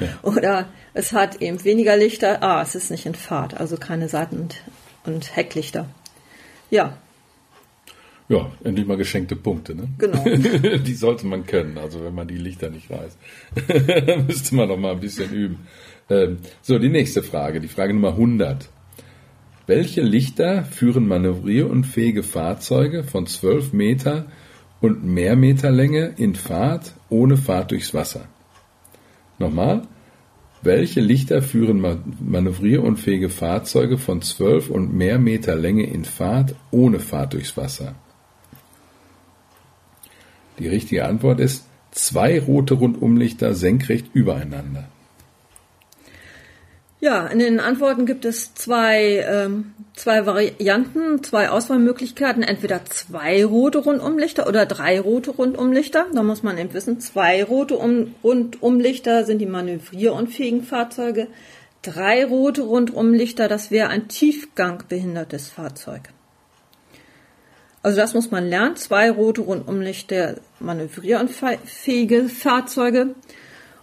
Ja. 0.00 0.06
oder 0.22 0.68
es 0.92 1.12
hat 1.12 1.40
eben 1.40 1.64
weniger 1.64 1.96
Lichter, 1.96 2.42
ah, 2.42 2.60
es 2.60 2.74
ist 2.74 2.90
nicht 2.90 3.06
in 3.06 3.14
Fahrt, 3.14 3.58
also 3.58 3.76
keine 3.76 4.08
Seiten- 4.08 4.40
und, 4.40 4.56
und 5.06 5.34
Hecklichter. 5.34 5.86
Ja. 6.70 6.98
Ja, 8.30 8.48
endlich 8.62 8.86
mal 8.86 8.96
geschenkte 8.96 9.34
Punkte, 9.34 9.74
ne? 9.74 9.88
Genau. 9.98 10.24
die 10.78 10.94
sollte 10.94 11.26
man 11.26 11.46
können, 11.46 11.76
also 11.76 12.04
wenn 12.04 12.14
man 12.14 12.28
die 12.28 12.38
Lichter 12.38 12.70
nicht 12.70 12.88
weiß. 12.88 13.18
müsste 14.28 14.54
man 14.54 14.68
noch 14.68 14.76
mal 14.76 14.92
ein 14.92 15.00
bisschen 15.00 15.32
üben. 15.32 15.66
Ähm, 16.08 16.38
so, 16.62 16.78
die 16.78 16.90
nächste 16.90 17.24
Frage, 17.24 17.60
die 17.60 17.66
Frage 17.66 17.92
Nummer 17.92 18.10
100. 18.10 18.68
Welche 19.66 20.02
Lichter 20.02 20.62
führen 20.62 21.08
manövrierunfähige 21.08 22.22
Fahrzeuge 22.22 23.02
von 23.02 23.26
12 23.26 23.72
Meter 23.72 24.26
und 24.80 25.04
mehr 25.04 25.34
Meter 25.34 25.72
Länge 25.72 26.14
in 26.16 26.36
Fahrt 26.36 26.94
ohne 27.08 27.36
Fahrt 27.36 27.72
durchs 27.72 27.94
Wasser? 27.94 28.28
Nochmal. 29.40 29.82
Welche 30.62 31.00
Lichter 31.00 31.42
führen 31.42 31.84
manövrierunfähige 32.20 33.28
Fahrzeuge 33.28 33.98
von 33.98 34.22
12 34.22 34.70
und 34.70 34.94
mehr 34.94 35.18
Meter 35.18 35.56
Länge 35.56 35.84
in 35.84 36.04
Fahrt 36.04 36.54
ohne 36.70 37.00
Fahrt 37.00 37.32
durchs 37.32 37.56
Wasser? 37.56 37.96
Die 40.60 40.68
richtige 40.68 41.06
Antwort 41.06 41.40
ist 41.40 41.64
zwei 41.90 42.38
rote 42.38 42.74
Rundumlichter 42.74 43.54
senkrecht 43.54 44.06
übereinander. 44.12 44.84
Ja, 47.00 47.26
in 47.28 47.38
den 47.38 47.60
Antworten 47.60 48.04
gibt 48.04 48.26
es 48.26 48.54
zwei, 48.54 49.24
ähm, 49.26 49.72
zwei 49.96 50.26
Varianten, 50.26 51.24
zwei 51.24 51.48
Auswahlmöglichkeiten. 51.48 52.42
Entweder 52.42 52.84
zwei 52.84 53.42
rote 53.42 53.78
Rundumlichter 53.78 54.46
oder 54.46 54.66
drei 54.66 55.00
rote 55.00 55.30
Rundumlichter. 55.30 56.06
Da 56.12 56.22
muss 56.22 56.42
man 56.42 56.58
eben 56.58 56.74
wissen, 56.74 57.00
zwei 57.00 57.42
rote 57.42 57.78
um 57.78 58.14
Rundumlichter 58.22 59.24
sind 59.24 59.38
die 59.38 59.46
manövrierunfähigen 59.46 60.62
Fahrzeuge. 60.62 61.28
Drei 61.80 62.22
rote 62.26 62.60
Rundumlichter, 62.60 63.48
das 63.48 63.70
wäre 63.70 63.88
ein 63.88 64.08
tiefgangbehindertes 64.08 65.48
Fahrzeug. 65.48 66.02
Also 67.82 67.96
das 67.96 68.14
muss 68.14 68.30
man 68.30 68.48
lernen. 68.48 68.76
Zwei 68.76 69.10
rote 69.10 69.40
Rundumlichter 69.40 70.36
manövrierunfähige 70.58 72.28
Fahrzeuge. 72.28 73.14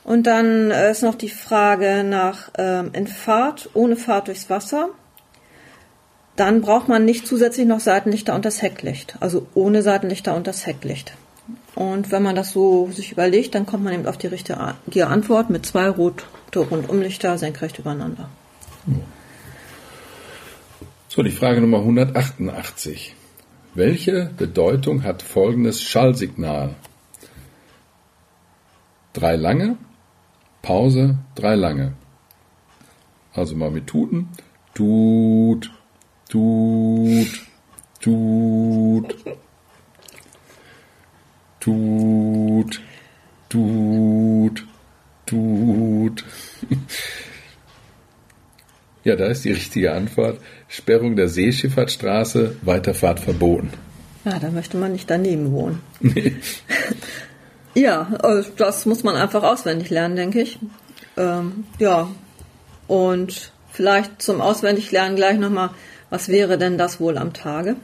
Und 0.04 0.28
dann 0.28 0.72
äh, 0.72 0.92
ist 0.92 1.04
noch 1.04 1.16
die 1.16 1.30
Frage 1.30 2.04
nach 2.04 2.50
ähm, 2.58 2.92
in 2.94 3.08
Fahrt, 3.08 3.70
ohne 3.74 3.96
Fahrt 3.98 4.28
durchs 4.28 4.50
Wasser. 4.50 4.90
Dann 6.36 6.62
braucht 6.62 6.88
man 6.88 7.04
nicht 7.04 7.28
zusätzlich 7.28 7.66
noch 7.66 7.80
Seitenlichter 7.80 8.36
und 8.36 8.46
das 8.46 8.62
Hecklicht. 8.62 9.18
Also 9.20 9.48
ohne 9.56 9.82
Seitenlichter 9.82 10.36
und 10.36 10.46
das 10.46 10.68
Hecklicht. 10.68 11.14
Und 11.74 12.12
wenn 12.12 12.24
man 12.24 12.36
das 12.36 12.52
so 12.52 12.90
sich 12.92 13.12
überlegt, 13.12 13.56
dann 13.56 13.66
kommt 13.66 13.84
man 13.84 13.94
eben 13.94 14.06
auf 14.06 14.18
die 14.18 14.28
richtige 14.28 15.08
Antwort 15.08 15.50
mit 15.50 15.66
zwei 15.66 15.90
rote 15.90 16.26
Rundumlichter 16.56 17.38
senkrecht 17.38 17.80
übereinander. 17.80 18.30
So, 21.08 21.24
die 21.24 21.32
Frage 21.32 21.62
Nummer 21.62 21.80
188. 21.80 23.16
Welche 23.78 24.32
Bedeutung 24.36 25.04
hat 25.04 25.22
folgendes 25.22 25.84
Schallsignal? 25.84 26.74
Drei 29.14 29.36
lange, 29.36 29.78
Pause, 30.64 31.20
drei 31.36 31.54
lange. 31.54 31.94
Also 33.34 33.56
mal 33.56 33.70
mit 33.70 33.86
Tuten. 33.86 34.30
Tut, 34.74 35.70
tut, 36.28 37.46
tut, 38.00 39.16
tut, 41.60 42.82
tut, 43.48 44.68
tut. 45.28 46.26
Ja, 49.08 49.16
da 49.16 49.28
ist 49.28 49.46
die 49.46 49.54
richtige 49.54 49.94
Antwort. 49.94 50.38
Sperrung 50.68 51.16
der 51.16 51.30
Seeschifffahrtsstraße, 51.30 52.58
Weiterfahrt 52.64 53.22
verboten. 53.22 53.70
Ja, 54.26 54.38
da 54.38 54.52
möchte 54.52 54.76
man 54.76 54.92
nicht 54.92 55.10
daneben 55.10 55.54
wohnen. 55.54 55.82
Nee. 56.02 56.36
Ja, 57.74 58.08
also 58.24 58.50
das 58.58 58.88
muss 58.88 59.04
man 59.04 59.16
einfach 59.16 59.44
auswendig 59.44 59.92
lernen, 59.92 60.16
denke 60.16 60.42
ich. 60.42 60.58
Ähm, 61.16 61.66
ja, 61.78 62.10
und 62.88 63.52
vielleicht 63.72 64.20
zum 64.20 64.42
Auswendiglernen 64.42 65.16
gleich 65.16 65.38
nochmal, 65.38 65.70
was 66.10 66.28
wäre 66.28 66.58
denn 66.58 66.80
das 66.80 67.00
wohl 67.00 67.20
am 67.20 67.34
Tage? 67.34 67.76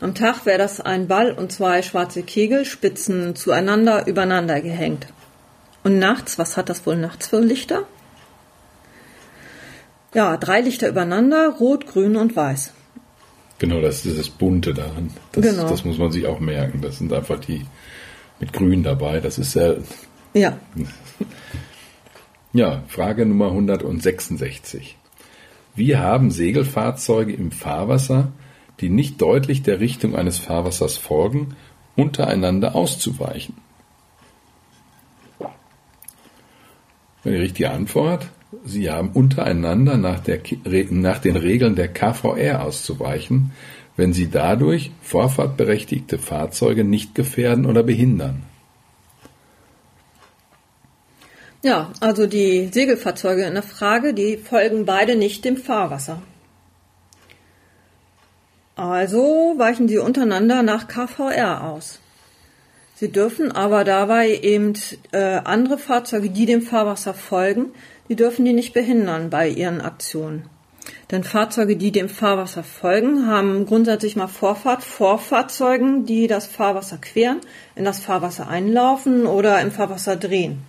Am 0.00 0.16
Tag 0.16 0.44
wäre 0.44 0.58
das 0.58 0.80
ein 0.80 1.06
Ball 1.06 1.30
und 1.30 1.52
zwei 1.52 1.82
schwarze 1.82 2.24
Kegel, 2.24 2.64
Spitzen 2.64 3.36
zueinander, 3.36 4.08
übereinander 4.08 4.60
gehängt. 4.60 5.06
Und 5.84 6.00
nachts, 6.00 6.36
was 6.36 6.56
hat 6.56 6.68
das 6.68 6.84
wohl 6.84 6.96
nachts 6.96 7.28
für 7.28 7.38
Lichter? 7.38 7.84
Ja, 10.16 10.38
drei 10.38 10.62
Lichter 10.62 10.88
übereinander, 10.88 11.50
rot, 11.60 11.86
grün 11.86 12.16
und 12.16 12.34
weiß. 12.34 12.72
Genau, 13.58 13.82
das 13.82 14.06
ist 14.06 14.18
das 14.18 14.30
Bunte 14.30 14.72
daran. 14.72 15.10
Das, 15.32 15.44
genau. 15.44 15.68
das 15.68 15.84
muss 15.84 15.98
man 15.98 16.10
sich 16.10 16.26
auch 16.26 16.40
merken. 16.40 16.80
Das 16.80 16.96
sind 16.96 17.12
einfach 17.12 17.38
die, 17.38 17.66
mit 18.40 18.54
Grün 18.54 18.82
dabei. 18.82 19.20
Das 19.20 19.36
ist 19.36 19.52
sehr. 19.52 19.76
Ja. 20.32 20.56
Ja, 22.54 22.82
Frage 22.88 23.26
Nummer 23.26 23.48
166. 23.48 24.96
Wie 25.74 25.98
haben 25.98 26.30
Segelfahrzeuge 26.30 27.34
im 27.34 27.52
Fahrwasser, 27.52 28.32
die 28.80 28.88
nicht 28.88 29.20
deutlich 29.20 29.64
der 29.64 29.80
Richtung 29.80 30.16
eines 30.16 30.38
Fahrwassers 30.38 30.96
folgen, 30.96 31.56
untereinander 31.94 32.74
auszuweichen? 32.74 33.56
Die 37.24 37.28
richtige 37.28 37.70
Antwort. 37.70 38.30
Sie 38.64 38.90
haben 38.90 39.10
untereinander 39.10 39.96
nach, 39.96 40.20
der, 40.20 40.40
nach 40.90 41.18
den 41.18 41.36
Regeln 41.36 41.74
der 41.74 41.88
KVR 41.88 42.62
auszuweichen, 42.62 43.52
wenn 43.96 44.12
sie 44.12 44.30
dadurch 44.30 44.90
vorfahrtberechtigte 45.02 46.18
Fahrzeuge 46.18 46.84
nicht 46.84 47.14
gefährden 47.14 47.66
oder 47.66 47.82
behindern. 47.82 48.42
Ja, 51.62 51.90
also 52.00 52.26
die 52.26 52.68
Segelfahrzeuge 52.72 53.44
in 53.44 53.54
der 53.54 53.62
Frage, 53.62 54.14
die 54.14 54.36
folgen 54.36 54.84
beide 54.84 55.16
nicht 55.16 55.44
dem 55.44 55.56
Fahrwasser. 55.56 56.22
Also 58.76 59.54
weichen 59.56 59.88
sie 59.88 59.98
untereinander 59.98 60.62
nach 60.62 60.86
KVR 60.86 61.64
aus. 61.64 61.98
Sie 62.94 63.10
dürfen 63.10 63.50
aber 63.50 63.84
dabei 63.84 64.30
eben 64.30 64.74
äh, 65.12 65.40
andere 65.44 65.78
Fahrzeuge, 65.78 66.30
die 66.30 66.46
dem 66.46 66.62
Fahrwasser 66.62 67.14
folgen, 67.14 67.72
die 68.08 68.16
dürfen 68.16 68.44
die 68.44 68.52
nicht 68.52 68.74
behindern 68.74 69.30
bei 69.30 69.48
ihren 69.48 69.80
Aktionen. 69.80 70.48
Denn 71.10 71.24
Fahrzeuge, 71.24 71.76
die 71.76 71.92
dem 71.92 72.08
Fahrwasser 72.08 72.64
folgen, 72.64 73.26
haben 73.26 73.66
grundsätzlich 73.66 74.16
mal 74.16 74.28
Vorfahrt 74.28 74.82
vor 74.82 75.18
Fahrzeugen, 75.18 76.04
die 76.04 76.26
das 76.26 76.46
Fahrwasser 76.46 76.98
queren, 76.98 77.40
in 77.74 77.84
das 77.84 78.00
Fahrwasser 78.00 78.48
einlaufen 78.48 79.26
oder 79.26 79.60
im 79.60 79.70
Fahrwasser 79.70 80.16
drehen. 80.16 80.62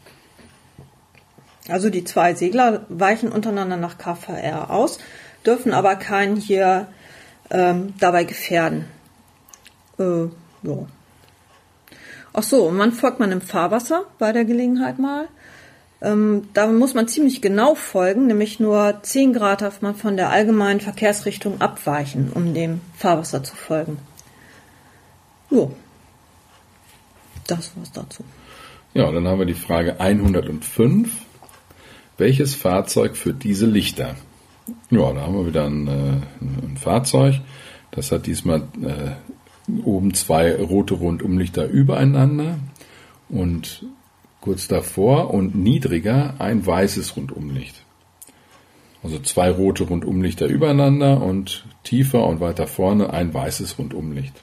Also 1.70 1.90
die 1.90 2.04
zwei 2.04 2.34
Segler 2.34 2.86
weichen 2.90 3.32
untereinander 3.32 3.78
nach 3.78 3.98
KVR 3.98 4.70
aus, 4.70 5.00
dürfen 5.46 5.74
aber 5.74 5.96
keinen 5.96 6.38
hier 6.38 6.88
ähm, 7.50 7.94
dabei 8.00 8.24
gefährden. 8.24 8.86
Äh, 10.00 10.26
ja. 10.64 10.88
Ach 12.34 12.44
so, 12.44 12.66
und 12.68 12.78
wann 12.78 12.92
folgt 12.92 13.20
man 13.20 13.32
im 13.32 13.42
Fahrwasser 13.42 14.06
bei 14.20 14.32
der 14.32 14.46
Gelegenheit 14.46 15.00
mal? 15.00 15.28
Ähm, 16.02 16.50
da 16.54 16.68
muss 16.68 16.94
man 16.94 17.08
ziemlich 17.08 17.42
genau 17.42 17.74
folgen, 17.74 18.28
nämlich 18.28 18.60
nur 18.60 19.00
10 19.02 19.34
Grad 19.34 19.62
darf 19.62 19.82
man 19.82 19.96
von 19.96 20.16
der 20.16 20.30
allgemeinen 20.30 20.80
Verkehrsrichtung 20.80 21.60
abweichen, 21.60 22.32
um 22.34 22.54
dem 22.54 22.82
Fahrwasser 22.96 23.44
zu 23.44 23.56
folgen. 23.56 23.98
Jo. 25.50 25.72
Das 27.48 27.72
war's 27.76 27.92
dazu. 27.92 28.24
Ja, 28.94 29.12
dann 29.12 29.28
haben 29.28 29.40
wir 29.40 29.46
die 29.46 29.54
Frage 29.54 30.00
105. 30.00 31.10
Welches 32.18 32.56
Fahrzeug 32.56 33.16
führt 33.16 33.44
diese 33.44 33.66
Lichter? 33.66 34.16
Ja, 34.90 35.14
da 35.14 35.22
haben 35.22 35.36
wir 35.36 35.48
wieder 35.48 35.66
ein, 35.66 35.88
äh, 35.88 36.42
ein 36.42 36.78
Fahrzeug. 36.78 37.36
Das 37.92 38.12
hat 38.12 38.26
diesmal 38.26 38.64
äh, 38.82 39.12
oben 39.84 40.14
zwei 40.14 40.56
rote 40.56 40.96
Rundumlichter 40.96 41.68
übereinander 41.68 42.60
und 43.30 43.86
kurz 44.48 44.70
davor 44.70 45.34
und 45.34 45.56
niedriger 45.56 46.36
ein 46.40 46.66
weißes 46.66 47.18
Rundumlicht. 47.18 47.84
Also 49.04 49.20
zwei 49.20 49.52
rote 49.52 49.84
Rundumlichter 49.84 50.46
übereinander 50.46 51.22
und 51.22 51.66
tiefer 51.84 52.26
und 52.26 52.40
weiter 52.40 52.66
vorne 52.66 53.10
ein 53.12 53.34
weißes 53.34 53.78
Rundumlicht. 53.78 54.34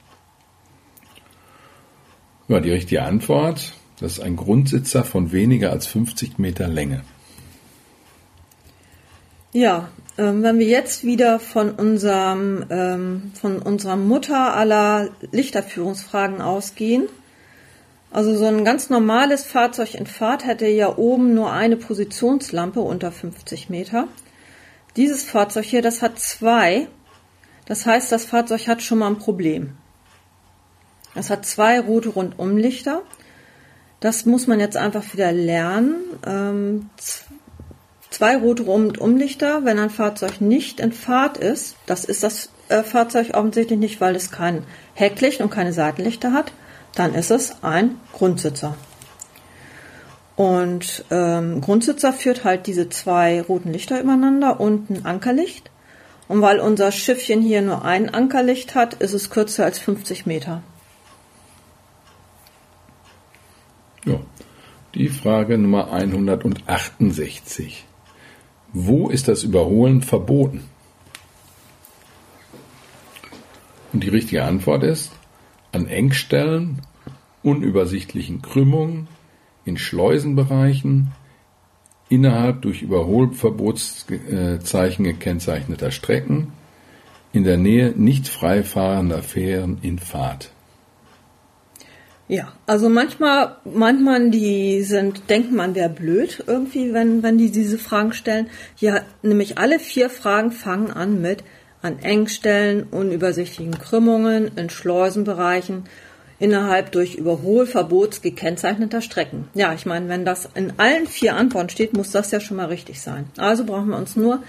Ja, 2.48 2.60
die 2.60 2.70
richtige 2.70 3.02
Antwort, 3.02 3.72
das 3.98 4.18
ist 4.18 4.20
ein 4.20 4.36
Grundsitzer 4.36 5.04
von 5.04 5.32
weniger 5.32 5.70
als 5.70 5.86
50 5.86 6.38
Meter 6.38 6.68
Länge. 6.68 7.00
Ja, 9.54 9.88
ähm, 10.18 10.42
wenn 10.42 10.58
wir 10.58 10.66
jetzt 10.66 11.04
wieder 11.04 11.40
von 11.40 11.70
unserem, 11.70 12.66
ähm, 12.68 13.32
von 13.40 13.58
unserer 13.58 13.96
Mutter 13.96 14.54
aller 14.54 15.08
Lichterführungsfragen 15.32 16.42
ausgehen, 16.42 17.08
also 18.14 18.36
so 18.36 18.46
ein 18.46 18.64
ganz 18.64 18.90
normales 18.90 19.44
Fahrzeug 19.44 19.94
in 19.94 20.06
Fahrt 20.06 20.46
hätte 20.46 20.68
ja 20.68 20.96
oben 20.96 21.34
nur 21.34 21.50
eine 21.50 21.76
Positionslampe 21.76 22.78
unter 22.78 23.10
50 23.10 23.70
Meter. 23.70 24.06
Dieses 24.94 25.24
Fahrzeug 25.24 25.64
hier, 25.64 25.82
das 25.82 26.00
hat 26.00 26.20
zwei. 26.20 26.86
Das 27.66 27.86
heißt, 27.86 28.12
das 28.12 28.24
Fahrzeug 28.24 28.68
hat 28.68 28.82
schon 28.82 28.98
mal 28.98 29.08
ein 29.08 29.18
Problem. 29.18 29.76
Es 31.16 31.28
hat 31.28 31.44
zwei 31.44 31.80
rote 31.80 32.10
Rundumlichter. 32.10 33.02
Das 33.98 34.26
muss 34.26 34.46
man 34.46 34.60
jetzt 34.60 34.76
einfach 34.76 35.12
wieder 35.12 35.32
lernen. 35.32 35.96
Ähm, 36.24 36.90
zwei 38.10 38.36
rote 38.36 38.62
Rundumlichter, 38.62 39.64
wenn 39.64 39.80
ein 39.80 39.90
Fahrzeug 39.90 40.40
nicht 40.40 40.78
in 40.78 40.92
Fahrt 40.92 41.36
ist, 41.36 41.74
das 41.86 42.04
ist 42.04 42.22
das 42.22 42.50
äh, 42.68 42.84
Fahrzeug 42.84 43.34
offensichtlich 43.34 43.80
nicht, 43.80 44.00
weil 44.00 44.14
es 44.14 44.30
kein 44.30 44.62
Hecklicht 44.94 45.40
und 45.40 45.50
keine 45.50 45.72
Seitenlichter 45.72 46.32
hat, 46.32 46.52
dann 46.94 47.14
ist 47.14 47.30
es 47.30 47.62
ein 47.62 48.00
Grundsitzer. 48.12 48.76
Und 50.36 51.04
ähm, 51.10 51.60
Grundsitzer 51.60 52.12
führt 52.12 52.44
halt 52.44 52.66
diese 52.66 52.88
zwei 52.88 53.40
roten 53.40 53.72
Lichter 53.72 54.00
übereinander 54.00 54.60
und 54.60 54.90
ein 54.90 55.06
Ankerlicht. 55.06 55.70
Und 56.26 56.40
weil 56.40 56.58
unser 56.58 56.90
Schiffchen 56.90 57.42
hier 57.42 57.62
nur 57.62 57.84
ein 57.84 58.08
Ankerlicht 58.08 58.74
hat, 58.74 58.94
ist 58.94 59.12
es 59.12 59.30
kürzer 59.30 59.64
als 59.64 59.78
50 59.78 60.26
Meter. 60.26 60.62
Ja, 64.04 64.20
die 64.94 65.08
Frage 65.08 65.58
Nummer 65.58 65.92
168. 65.92 67.84
Wo 68.72 69.08
ist 69.08 69.28
das 69.28 69.44
Überholen 69.44 70.02
verboten? 70.02 70.68
Und 73.92 74.02
die 74.02 74.08
richtige 74.08 74.42
Antwort 74.42 74.82
ist 74.82 75.12
an 75.74 75.86
Engstellen, 75.86 76.82
unübersichtlichen 77.42 78.42
Krümmungen, 78.42 79.08
in 79.64 79.78
Schleusenbereichen, 79.78 81.12
innerhalb 82.08 82.62
durch 82.62 82.82
Überholverbotszeichen 82.82 85.04
gekennzeichneter 85.04 85.90
Strecken, 85.90 86.52
in 87.32 87.42
der 87.44 87.56
Nähe 87.56 87.94
nicht 87.96 88.28
frei 88.28 88.62
fahrender 88.62 89.22
Fähren 89.22 89.78
in 89.82 89.98
Fahrt. 89.98 90.50
Ja, 92.26 92.52
also 92.66 92.88
manchmal, 92.88 93.56
manchmal 93.64 94.30
die 94.30 94.82
sind, 94.82 95.28
denkt 95.28 95.52
man 95.52 95.74
wäre 95.74 95.90
blöd 95.90 96.42
irgendwie, 96.46 96.94
wenn, 96.94 97.22
wenn 97.22 97.36
die 97.36 97.50
diese 97.50 97.76
Fragen 97.76 98.14
stellen. 98.14 98.48
Ja, 98.78 99.02
nämlich 99.22 99.58
alle 99.58 99.78
vier 99.78 100.08
Fragen 100.08 100.50
fangen 100.50 100.90
an 100.90 101.20
mit 101.20 101.44
an 101.84 101.98
Engstellen, 101.98 102.84
unübersichtlichen 102.84 103.78
Krümmungen, 103.78 104.50
in 104.56 104.70
Schleusenbereichen, 104.70 105.84
innerhalb 106.38 106.90
durch 106.92 107.14
Überholverbots 107.16 108.22
gekennzeichneter 108.22 109.02
Strecken. 109.02 109.48
Ja, 109.52 109.74
ich 109.74 109.84
meine, 109.84 110.08
wenn 110.08 110.24
das 110.24 110.48
in 110.54 110.72
allen 110.78 111.06
vier 111.06 111.36
Antworten 111.36 111.68
steht, 111.68 111.92
muss 111.92 112.10
das 112.10 112.30
ja 112.30 112.40
schon 112.40 112.56
mal 112.56 112.68
richtig 112.68 113.02
sein. 113.02 113.26
Also 113.36 113.66
brauchen 113.66 113.90
wir 113.90 113.98
uns 113.98 114.16
nur 114.16 114.42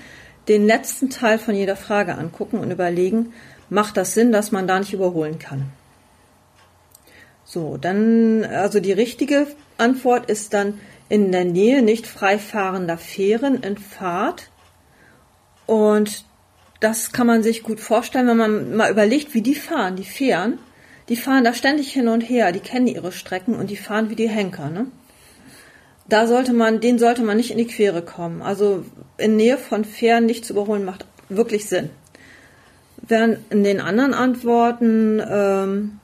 den 0.48 0.66
letzten 0.66 1.10
Teil 1.10 1.38
von 1.38 1.56
jeder 1.56 1.76
Frage 1.76 2.16
angucken 2.16 2.58
und 2.58 2.72
überlegen, 2.72 3.34
macht 3.70 3.98
das 3.98 4.14
Sinn, 4.14 4.32
dass 4.32 4.54
man 4.54 4.66
da 4.66 4.80
nicht 4.80 4.94
überholen 4.94 5.38
kann? 5.38 5.66
So, 7.44 7.76
dann, 7.76 8.46
also 8.46 8.80
die 8.80 8.94
richtige 8.94 9.48
Antwort 9.78 10.30
ist 10.30 10.54
dann 10.54 10.80
in 11.10 11.34
der 11.34 11.44
Nähe 11.44 11.82
nicht 11.82 12.08
freifahrender 12.08 12.98
Fähren 12.98 13.62
in 13.62 13.78
Fahrt. 13.78 14.50
Und 15.66 16.24
das 16.86 17.12
kann 17.12 17.28
man 17.28 17.42
sich 17.42 17.64
gut 17.64 17.80
vorstellen, 17.80 18.28
wenn 18.28 18.38
man 18.38 18.76
mal 18.76 18.92
überlegt, 18.92 19.34
wie 19.34 19.42
die 19.42 19.56
fahren, 19.56 19.96
die 19.96 20.04
Fähren. 20.04 20.60
Die 21.10 21.16
fahren 21.16 21.44
da 21.44 21.54
ständig 21.54 21.92
hin 21.92 22.08
und 22.08 22.22
her, 22.22 22.52
die 22.52 22.60
kennen 22.60 22.88
ihre 22.88 23.12
Strecken 23.12 23.56
und 23.56 23.70
die 23.70 23.78
fahren 23.78 24.10
wie 24.10 24.16
die 24.16 24.30
Henker, 24.30 24.70
ne? 24.70 24.88
Da 26.08 26.28
sollte 26.28 26.54
man, 26.54 26.82
den 26.82 27.00
sollte 27.00 27.24
man 27.24 27.38
nicht 27.38 27.50
in 27.50 27.58
die 27.58 27.66
Quere 27.66 28.04
kommen. 28.04 28.44
Also 28.44 28.86
in 29.18 29.36
Nähe 29.36 29.58
von 29.58 29.84
Fähren 29.84 30.28
nicht 30.28 30.46
zu 30.46 30.54
überholen 30.54 30.86
macht 30.86 31.06
wirklich 31.30 31.68
Sinn. 31.68 31.90
Während 32.98 33.40
in 33.52 33.64
den 33.64 33.82
anderen 33.82 34.14
Antworten 34.14 35.20
ähm, 35.28 36.00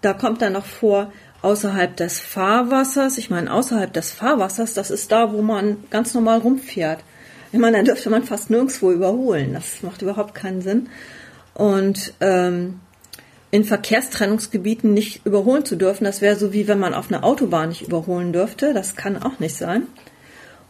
da 0.00 0.12
kommt 0.12 0.42
dann 0.42 0.52
noch 0.52 0.66
vor, 0.66 1.12
außerhalb 1.42 1.96
des 1.96 2.20
Fahrwassers. 2.20 3.18
Ich 3.18 3.30
meine, 3.30 3.52
außerhalb 3.52 3.92
des 3.92 4.10
Fahrwassers, 4.10 4.74
das 4.74 4.90
ist 4.90 5.10
da, 5.12 5.32
wo 5.32 5.42
man 5.42 5.84
ganz 5.90 6.12
normal 6.14 6.38
rumfährt. 6.38 7.04
Ich 7.52 7.58
meine, 7.58 7.76
dann 7.76 7.86
dürfte 7.86 8.10
man 8.10 8.24
fast 8.24 8.50
nirgendwo 8.50 8.90
überholen. 8.90 9.52
Das 9.52 9.82
macht 9.82 10.02
überhaupt 10.02 10.34
keinen 10.34 10.62
Sinn. 10.62 10.88
Und 11.54 12.14
ähm, 12.20 12.80
in 13.50 13.64
Verkehrstrennungsgebieten 13.64 14.94
nicht 14.94 15.26
überholen 15.26 15.66
zu 15.66 15.76
dürfen, 15.76 16.04
das 16.04 16.22
wäre 16.22 16.36
so 16.36 16.54
wie 16.54 16.66
wenn 16.66 16.78
man 16.78 16.94
auf 16.94 17.12
einer 17.12 17.24
Autobahn 17.24 17.68
nicht 17.68 17.82
überholen 17.82 18.32
dürfte. 18.32 18.72
Das 18.72 18.96
kann 18.96 19.22
auch 19.22 19.38
nicht 19.38 19.54
sein. 19.54 19.86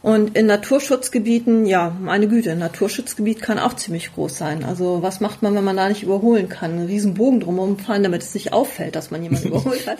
Und 0.01 0.35
in 0.35 0.47
Naturschutzgebieten, 0.47 1.65
ja, 1.65 1.95
meine 2.01 2.27
Güte, 2.27 2.51
ein 2.51 2.59
Naturschutzgebiet 2.59 3.41
kann 3.41 3.57
auch 3.57 3.73
ziemlich 3.73 4.13
groß 4.13 4.37
sein. 4.37 4.65
Also 4.65 5.01
was 5.01 5.21
macht 5.21 5.41
man, 5.41 5.55
wenn 5.55 5.63
man 5.63 5.77
da 5.77 5.87
nicht 5.87 6.03
überholen 6.03 6.49
kann? 6.49 6.71
Einen 6.71 6.87
riesen 6.87 7.13
Bogen 7.13 7.39
drumherum 7.39 7.79
fahren, 7.79 8.03
damit 8.03 8.21
es 8.21 8.33
nicht 8.33 8.51
auffällt, 8.51 8.97
dass 8.97 9.11
man 9.11 9.23
jemanden 9.23 9.47
überholt 9.51 9.87
hat. 9.87 9.99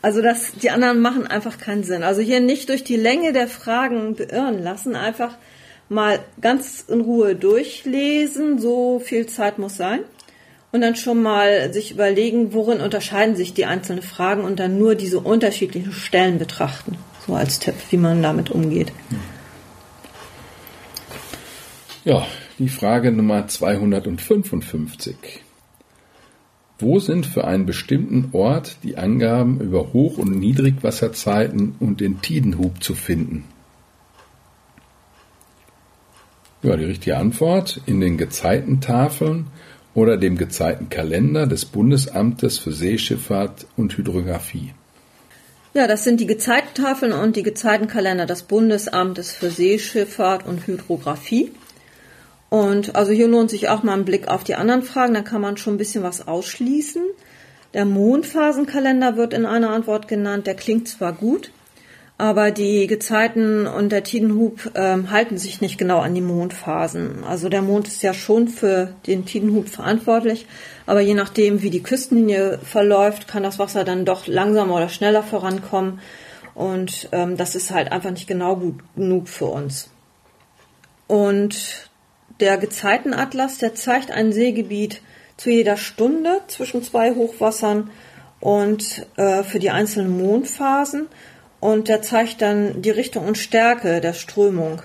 Also 0.00 0.22
das, 0.22 0.52
die 0.52 0.70
anderen 0.70 1.00
machen 1.00 1.26
einfach 1.26 1.58
keinen 1.58 1.84
Sinn. 1.84 2.02
Also 2.02 2.22
hier 2.22 2.40
nicht 2.40 2.70
durch 2.70 2.82
die 2.82 2.96
Länge 2.96 3.34
der 3.34 3.46
Fragen 3.46 4.14
beirren 4.14 4.62
lassen, 4.62 4.96
einfach 4.96 5.36
mal 5.92 6.20
ganz 6.40 6.84
in 6.88 7.00
Ruhe 7.00 7.34
durchlesen, 7.36 8.58
so 8.58 8.98
viel 8.98 9.26
Zeit 9.26 9.58
muss 9.58 9.76
sein. 9.76 10.00
Und 10.72 10.80
dann 10.80 10.96
schon 10.96 11.22
mal 11.22 11.72
sich 11.72 11.92
überlegen, 11.92 12.54
worin 12.54 12.80
unterscheiden 12.80 13.36
sich 13.36 13.52
die 13.52 13.66
einzelnen 13.66 14.02
Fragen 14.02 14.42
und 14.42 14.58
dann 14.58 14.78
nur 14.78 14.94
diese 14.94 15.20
unterschiedlichen 15.20 15.92
Stellen 15.92 16.38
betrachten. 16.38 16.96
So 17.26 17.34
als 17.34 17.58
Tipp, 17.58 17.74
wie 17.90 17.98
man 17.98 18.22
damit 18.22 18.50
umgeht. 18.50 18.92
Ja. 22.04 22.26
Die 22.58 22.68
Frage 22.68 23.10
Nummer 23.10 23.48
255. 23.48 25.16
Wo 26.78 26.98
sind 27.00 27.26
für 27.26 27.44
einen 27.44 27.66
bestimmten 27.66 28.28
Ort 28.32 28.76
die 28.82 28.98
Angaben 28.98 29.60
über 29.60 29.92
Hoch- 29.92 30.18
und 30.18 30.38
Niedrigwasserzeiten 30.38 31.74
und 31.80 32.00
den 32.00 32.20
Tidenhub 32.20 32.82
zu 32.82 32.94
finden? 32.94 33.44
Ja, 36.62 36.76
die 36.76 36.84
richtige 36.84 37.16
Antwort 37.16 37.80
in 37.86 38.00
den 38.00 38.16
Gezeitentafeln 38.16 39.48
oder 39.94 40.16
dem 40.16 40.38
Gezeitenkalender 40.38 41.48
des 41.48 41.64
Bundesamtes 41.64 42.58
für 42.58 42.70
Seeschifffahrt 42.70 43.66
und 43.76 43.96
Hydrographie. 43.96 44.72
Ja, 45.74 45.88
das 45.88 46.04
sind 46.04 46.20
die 46.20 46.26
Gezeitentafeln 46.26 47.12
und 47.12 47.34
die 47.34 47.42
Gezeitenkalender 47.42 48.26
des 48.26 48.44
Bundesamtes 48.44 49.32
für 49.32 49.50
Seeschifffahrt 49.50 50.46
und 50.46 50.66
Hydrographie. 50.66 51.50
Und 52.48 52.94
also 52.94 53.10
hier 53.10 53.26
lohnt 53.26 53.50
sich 53.50 53.68
auch 53.68 53.82
mal 53.82 53.94
ein 53.94 54.04
Blick 54.04 54.28
auf 54.28 54.44
die 54.44 54.54
anderen 54.54 54.82
Fragen, 54.82 55.14
da 55.14 55.22
kann 55.22 55.40
man 55.40 55.56
schon 55.56 55.74
ein 55.74 55.78
bisschen 55.78 56.02
was 56.04 56.28
ausschließen. 56.28 57.02
Der 57.74 57.86
Mondphasenkalender 57.86 59.16
wird 59.16 59.32
in 59.32 59.46
einer 59.46 59.70
Antwort 59.70 60.06
genannt, 60.06 60.46
der 60.46 60.54
klingt 60.54 60.86
zwar 60.86 61.14
gut, 61.14 61.50
aber 62.18 62.50
die 62.50 62.86
Gezeiten 62.86 63.66
und 63.66 63.90
der 63.90 64.04
Tidenhub 64.04 64.70
ähm, 64.74 65.10
halten 65.10 65.38
sich 65.38 65.60
nicht 65.60 65.78
genau 65.78 65.98
an 65.98 66.14
die 66.14 66.20
Mondphasen. 66.20 67.24
Also 67.24 67.48
der 67.48 67.62
Mond 67.62 67.88
ist 67.88 68.02
ja 68.02 68.14
schon 68.14 68.48
für 68.48 68.94
den 69.06 69.24
Tidenhub 69.24 69.68
verantwortlich, 69.68 70.46
aber 70.86 71.00
je 71.00 71.14
nachdem, 71.14 71.62
wie 71.62 71.70
die 71.70 71.82
Küstenlinie 71.82 72.58
verläuft, 72.62 73.26
kann 73.28 73.42
das 73.42 73.58
Wasser 73.58 73.84
dann 73.84 74.04
doch 74.04 74.26
langsamer 74.26 74.76
oder 74.76 74.88
schneller 74.88 75.22
vorankommen. 75.22 76.00
Und 76.54 77.08
ähm, 77.12 77.36
das 77.36 77.54
ist 77.54 77.70
halt 77.70 77.90
einfach 77.90 78.10
nicht 78.10 78.26
genau 78.26 78.56
gut 78.56 78.76
genug 78.94 79.28
für 79.28 79.46
uns. 79.46 79.88
Und 81.06 81.90
der 82.40 82.58
Gezeitenatlas, 82.58 83.58
der 83.58 83.74
zeigt 83.74 84.10
ein 84.10 84.32
Seegebiet 84.32 85.00
zu 85.36 85.50
jeder 85.50 85.76
Stunde 85.76 86.40
zwischen 86.46 86.82
zwei 86.82 87.14
Hochwassern 87.14 87.90
und 88.40 89.06
äh, 89.16 89.42
für 89.42 89.58
die 89.58 89.70
einzelnen 89.70 90.16
Mondphasen. 90.20 91.08
Und 91.62 91.86
der 91.86 92.02
zeigt 92.02 92.42
dann 92.42 92.82
die 92.82 92.90
Richtung 92.90 93.24
und 93.24 93.38
Stärke 93.38 94.00
der 94.00 94.14
Strömung 94.14 94.82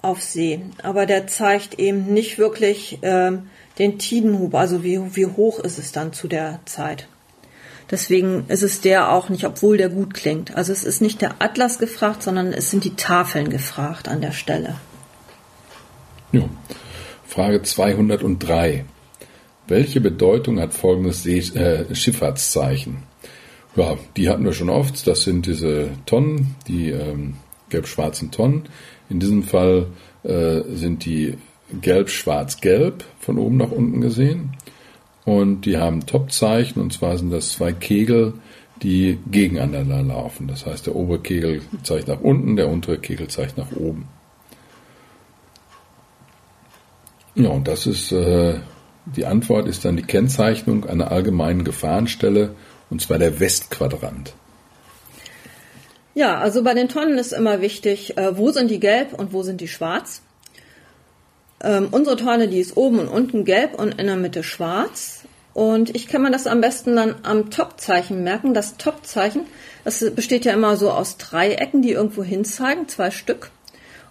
auf 0.00 0.22
See. 0.22 0.62
Aber 0.82 1.04
der 1.04 1.26
zeigt 1.26 1.78
eben 1.78 2.06
nicht 2.06 2.38
wirklich 2.38 3.02
äh, 3.02 3.32
den 3.78 3.98
Tidenhub, 3.98 4.54
also 4.54 4.82
wie, 4.82 5.14
wie 5.14 5.26
hoch 5.26 5.60
ist 5.60 5.78
es 5.78 5.92
dann 5.92 6.14
zu 6.14 6.26
der 6.26 6.60
Zeit. 6.64 7.06
Deswegen 7.90 8.46
ist 8.48 8.62
es 8.62 8.80
der 8.80 9.12
auch 9.12 9.28
nicht, 9.28 9.44
obwohl 9.44 9.76
der 9.76 9.90
gut 9.90 10.14
klingt. 10.14 10.56
Also 10.56 10.72
es 10.72 10.84
ist 10.84 11.02
nicht 11.02 11.20
der 11.20 11.42
Atlas 11.42 11.78
gefragt, 11.78 12.22
sondern 12.22 12.54
es 12.54 12.70
sind 12.70 12.84
die 12.84 12.96
Tafeln 12.96 13.50
gefragt 13.50 14.08
an 14.08 14.22
der 14.22 14.32
Stelle. 14.32 14.76
Ja. 16.32 16.48
Frage 17.26 17.60
203. 17.60 18.86
Welche 19.66 20.00
Bedeutung 20.00 20.60
hat 20.60 20.72
folgendes 20.72 21.24
See 21.24 21.40
äh, 21.40 21.94
Schifffahrtszeichen? 21.94 23.02
Ja, 23.76 23.96
die 24.16 24.28
hatten 24.28 24.44
wir 24.44 24.52
schon 24.52 24.70
oft. 24.70 25.06
Das 25.06 25.22
sind 25.22 25.46
diese 25.46 25.90
Tonnen, 26.06 26.56
die 26.66 26.90
ähm, 26.90 27.34
gelb-schwarzen 27.68 28.30
Tonnen. 28.30 28.64
In 29.08 29.20
diesem 29.20 29.42
Fall 29.42 29.86
äh, 30.24 30.62
sind 30.74 31.04
die 31.04 31.38
gelb-schwarz-gelb 31.80 33.04
von 33.20 33.38
oben 33.38 33.56
nach 33.56 33.70
unten 33.70 34.00
gesehen. 34.00 34.56
Und 35.24 35.62
die 35.66 35.76
haben 35.76 36.06
Topzeichen, 36.06 36.80
und 36.80 36.92
zwar 36.92 37.18
sind 37.18 37.30
das 37.30 37.52
zwei 37.52 37.72
Kegel, 37.72 38.34
die 38.82 39.18
gegeneinander 39.30 40.02
laufen. 40.02 40.48
Das 40.48 40.64
heißt, 40.64 40.86
der 40.86 40.96
obere 40.96 41.20
Kegel 41.20 41.60
zeigt 41.82 42.08
nach 42.08 42.20
unten, 42.20 42.56
der 42.56 42.68
untere 42.68 42.98
Kegel 42.98 43.28
zeigt 43.28 43.58
nach 43.58 43.72
oben. 43.72 44.08
Ja, 47.34 47.50
und 47.50 47.68
das 47.68 47.86
ist 47.86 48.10
äh, 48.12 48.54
die 49.16 49.26
Antwort 49.26 49.68
ist 49.68 49.84
dann 49.84 49.96
die 49.96 50.02
Kennzeichnung 50.02 50.84
einer 50.84 51.10
allgemeinen 51.10 51.64
Gefahrenstelle 51.64 52.54
und 52.90 53.02
zwar 53.02 53.18
der 53.18 53.40
Westquadrant. 53.40 54.34
Ja, 56.14 56.38
also 56.38 56.64
bei 56.64 56.74
den 56.74 56.88
Tonnen 56.88 57.16
ist 57.16 57.32
immer 57.32 57.60
wichtig, 57.60 58.16
äh, 58.16 58.36
wo 58.36 58.50
sind 58.50 58.70
die 58.70 58.80
gelb 58.80 59.12
und 59.12 59.32
wo 59.32 59.42
sind 59.42 59.60
die 59.60 59.68
schwarz. 59.68 60.20
Ähm, 61.62 61.88
unsere 61.90 62.16
Tonne, 62.16 62.48
die 62.48 62.60
ist 62.60 62.76
oben 62.76 62.98
und 62.98 63.08
unten 63.08 63.44
gelb 63.44 63.74
und 63.78 64.00
in 64.00 64.06
der 64.06 64.16
Mitte 64.16 64.42
schwarz. 64.42 65.24
Und 65.54 65.94
ich 65.94 66.06
kann 66.06 66.22
mir 66.22 66.30
das 66.30 66.46
am 66.46 66.60
besten 66.60 66.94
dann 66.94 67.16
am 67.22 67.50
Topzeichen 67.50 68.22
merken. 68.22 68.54
Das 68.54 68.76
Topzeichen, 68.76 69.42
das 69.84 70.04
besteht 70.14 70.44
ja 70.44 70.52
immer 70.52 70.76
so 70.76 70.90
aus 70.90 71.16
Dreiecken, 71.16 71.82
die 71.82 71.92
irgendwo 71.92 72.22
hin 72.22 72.44
zeigen, 72.44 72.88
zwei 72.88 73.10
Stück. 73.10 73.50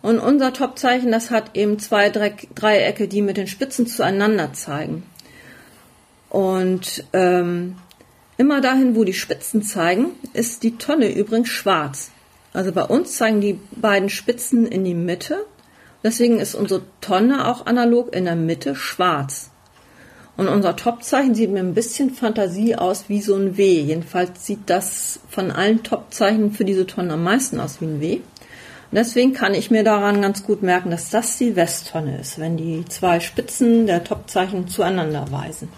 Und 0.02 0.20
unser 0.20 0.54
Topzeichen, 0.54 1.12
das 1.12 1.32
hat 1.32 1.56
eben 1.56 1.80
zwei 1.80 2.10
Dreiecke, 2.10 3.08
die 3.08 3.22
mit 3.22 3.38
den 3.38 3.48
Spitzen 3.48 3.88
zueinander 3.88 4.54
zeigen. 4.54 5.04
Und 6.30 7.06
ähm, 7.14 7.78
Immer 8.38 8.62
dahin, 8.62 8.96
wo 8.96 9.04
die 9.04 9.14
Spitzen 9.14 9.64
zeigen, 9.64 10.12
ist 10.34 10.62
die 10.62 10.78
Tonne 10.78 11.12
übrigens 11.12 11.50
schwarz. 11.50 12.12
Also 12.54 12.72
bei 12.72 12.84
uns 12.84 13.18
zeigen 13.18 13.42
die 13.42 13.60
beiden 13.72 14.10
Spitzen 14.10 14.68
in 14.68 14.84
die 14.84 14.94
Mitte. 14.94 15.46
Deswegen 16.04 16.40
ist 16.40 16.54
unsere 16.54 16.84
Tonne 17.02 17.48
auch 17.48 17.66
analog 17.66 18.16
in 18.16 18.26
der 18.26 18.36
Mitte 18.36 18.76
schwarz. 18.76 19.50
Und 20.38 20.48
unser 20.48 20.76
Topzeichen 20.76 21.34
sieht 21.34 21.50
mir 21.50 21.62
ein 21.62 21.74
bisschen 21.74 22.12
Fantasie 22.12 22.76
aus 22.76 23.06
wie 23.08 23.22
so 23.22 23.36
ein 23.36 23.58
W. 23.58 23.82
Jedenfalls 23.82 24.46
sieht 24.46 24.70
das 24.70 25.20
von 25.30 25.50
allen 25.52 25.82
Topzeichen 25.82 26.52
für 26.52 26.64
diese 26.64 26.86
Tonne 26.86 27.14
am 27.14 27.24
meisten 27.24 27.60
aus 27.60 27.82
wie 27.82 27.86
ein 27.86 28.00
W. 28.02 28.16
Und 28.18 28.96
deswegen 28.96 29.34
kann 29.34 29.56
ich 29.56 29.72
mir 29.72 29.84
daran 29.84 30.22
ganz 30.22 30.44
gut 30.44 30.62
merken, 30.62 30.92
dass 30.92 31.10
das 31.10 31.40
die 31.40 31.56
Westtonne 31.56 32.20
ist, 32.20 32.40
wenn 32.40 32.56
die 32.56 32.86
zwei 32.86 33.20
Spitzen 33.20 33.88
der 33.88 34.04
Topzeichen 34.04 34.68
zueinander 34.68 35.26
weisen. 35.32 35.70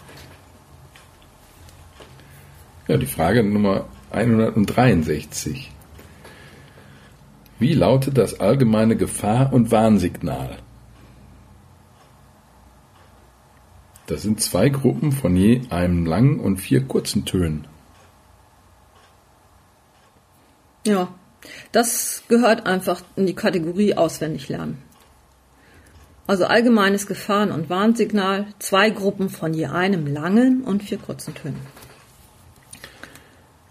Ja, 2.89 2.97
die 2.97 3.05
Frage 3.05 3.43
Nummer 3.43 3.85
163. 4.09 5.69
Wie 7.59 7.75
lautet 7.75 8.17
das 8.17 8.39
allgemeine 8.39 8.95
Gefahr- 8.95 9.53
und 9.53 9.69
Warnsignal? 9.69 10.57
Das 14.07 14.23
sind 14.23 14.41
zwei 14.41 14.69
Gruppen 14.69 15.11
von 15.11 15.35
je 15.35 15.61
einem 15.69 16.07
langen 16.07 16.39
und 16.39 16.57
vier 16.57 16.83
kurzen 16.83 17.25
Tönen. 17.25 17.67
Ja, 20.87 21.09
das 21.71 22.23
gehört 22.27 22.65
einfach 22.65 23.03
in 23.15 23.27
die 23.27 23.35
Kategorie 23.35 23.93
auswendig 23.93 24.49
lernen. 24.49 24.81
Also 26.25 26.45
allgemeines 26.45 27.05
Gefahren- 27.05 27.51
und 27.51 27.69
Warnsignal, 27.69 28.47
zwei 28.57 28.89
Gruppen 28.89 29.29
von 29.29 29.53
je 29.53 29.67
einem 29.67 30.07
langen 30.07 30.63
und 30.63 30.81
vier 30.81 30.97
kurzen 30.97 31.35
Tönen. 31.35 31.78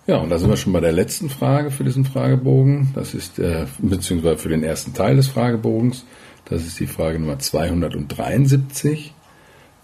Ja, 0.08 0.16
und 0.16 0.30
da 0.30 0.38
sind 0.38 0.48
wir 0.48 0.56
schon 0.56 0.72
bei 0.72 0.80
der 0.80 0.92
letzten 0.92 1.28
Frage 1.28 1.70
für 1.70 1.84
diesen 1.84 2.06
Fragebogen. 2.06 2.92
Das 2.94 3.12
ist, 3.12 3.38
äh, 3.38 3.66
beziehungsweise 3.76 4.38
für 4.38 4.48
den 4.48 4.64
ersten 4.64 4.94
Teil 4.94 5.16
des 5.16 5.28
Fragebogens. 5.28 6.06
Das 6.46 6.64
ist 6.64 6.80
die 6.80 6.86
Frage 6.86 7.18
Nummer 7.18 7.38
273. 7.38 9.12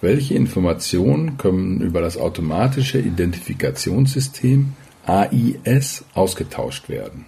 Welche 0.01 0.33
Informationen 0.33 1.37
können 1.37 1.83
über 1.83 2.01
das 2.01 2.17
automatische 2.17 3.01
Identifikationssystem 3.01 4.73
AIS 5.05 6.07
ausgetauscht 6.15 6.89
werden? 6.89 7.27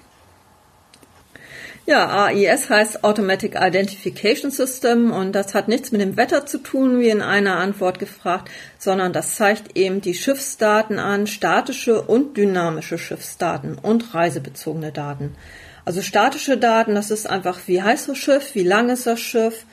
Ja, 1.89 2.25
AIS 2.25 2.69
heißt 2.69 3.05
Automatic 3.05 3.55
Identification 3.55 4.51
System 4.51 5.13
und 5.13 5.31
das 5.33 5.55
hat 5.55 5.69
nichts 5.69 5.93
mit 5.93 6.01
dem 6.01 6.17
Wetter 6.17 6.45
zu 6.45 6.59
tun, 6.59 6.99
wie 6.99 7.11
in 7.11 7.23
einer 7.23 7.59
Antwort 7.59 8.01
gefragt, 8.01 8.51
sondern 8.77 9.13
das 9.13 9.37
zeigt 9.37 9.77
eben 9.77 10.01
die 10.01 10.15
Schiffsdaten 10.15 10.99
an, 10.99 11.29
statische 11.29 12.03
und 12.03 12.37
dynamische 12.37 12.99
Schiffsdaten 12.99 13.79
und 13.79 14.15
reisebezogene 14.15 14.91
Daten. 14.91 15.37
Also 15.85 16.03
statische 16.03 16.59
Daten, 16.59 16.97
das 16.97 17.13
ist 17.13 17.31
einfach, 17.31 17.61
wie 17.67 17.81
heißt 17.81 18.09
das 18.09 18.19
Schiff, 18.19 18.57
wie 18.57 18.65
lang 18.65 18.91
ist 18.91 19.07
das 19.07 19.21
Schiff, 19.21 19.65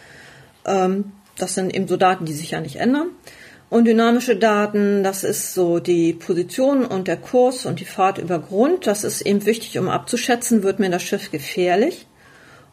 ähm, 0.65 1.13
das 1.39 1.56
sind 1.56 1.73
eben 1.73 1.88
so 1.88 1.97
Daten, 1.97 2.26
die 2.26 2.34
sich 2.34 2.52
ja 2.52 2.62
nicht 2.62 2.76
ändern. 2.76 3.08
Und 3.74 3.86
dynamische 3.86 4.36
Daten, 4.36 5.02
das 5.02 5.24
ist 5.24 5.56
so 5.56 5.80
die 5.80 6.14
Position 6.14 6.86
und 6.86 7.08
der 7.08 7.18
Kurs 7.18 7.66
und 7.66 7.80
die 7.80 7.86
Fahrt 7.86 8.20
über 8.20 8.38
Grund. 8.38 8.86
Das 8.86 9.04
ist 9.04 9.22
eben 9.22 9.48
wichtig, 9.48 9.80
um 9.80 9.90
abzuschätzen, 9.90 10.62
wird 10.62 10.78
mir 10.78 10.92
das 10.92 11.02
Schiff 11.02 11.32
gefährlich. 11.32 12.06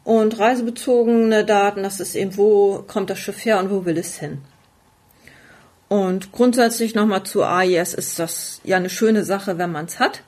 Und 0.05 0.39
reisebezogene 0.39 1.47
Daten, 1.47 1.85
das 1.85 2.01
ist 2.01 2.15
eben, 2.17 2.37
wo 2.37 2.85
kommt 2.87 3.09
das 3.09 3.19
Schiff 3.19 3.43
her 3.47 3.61
und 3.61 3.71
wo 3.71 3.87
will 3.87 3.97
es 3.97 4.19
hin. 4.19 4.43
Und 5.89 6.33
grundsätzlich 6.33 6.95
nochmal 6.95 7.23
zu 7.23 7.45
AIS 7.45 7.95
ist 7.95 8.19
das 8.19 8.61
ja 8.65 8.77
eine 8.77 8.91
schöne 8.91 9.25
Sache, 9.25 9.57
wenn 9.57 9.73
man 9.73 9.87
es 9.87 10.01
hat. 10.01 10.23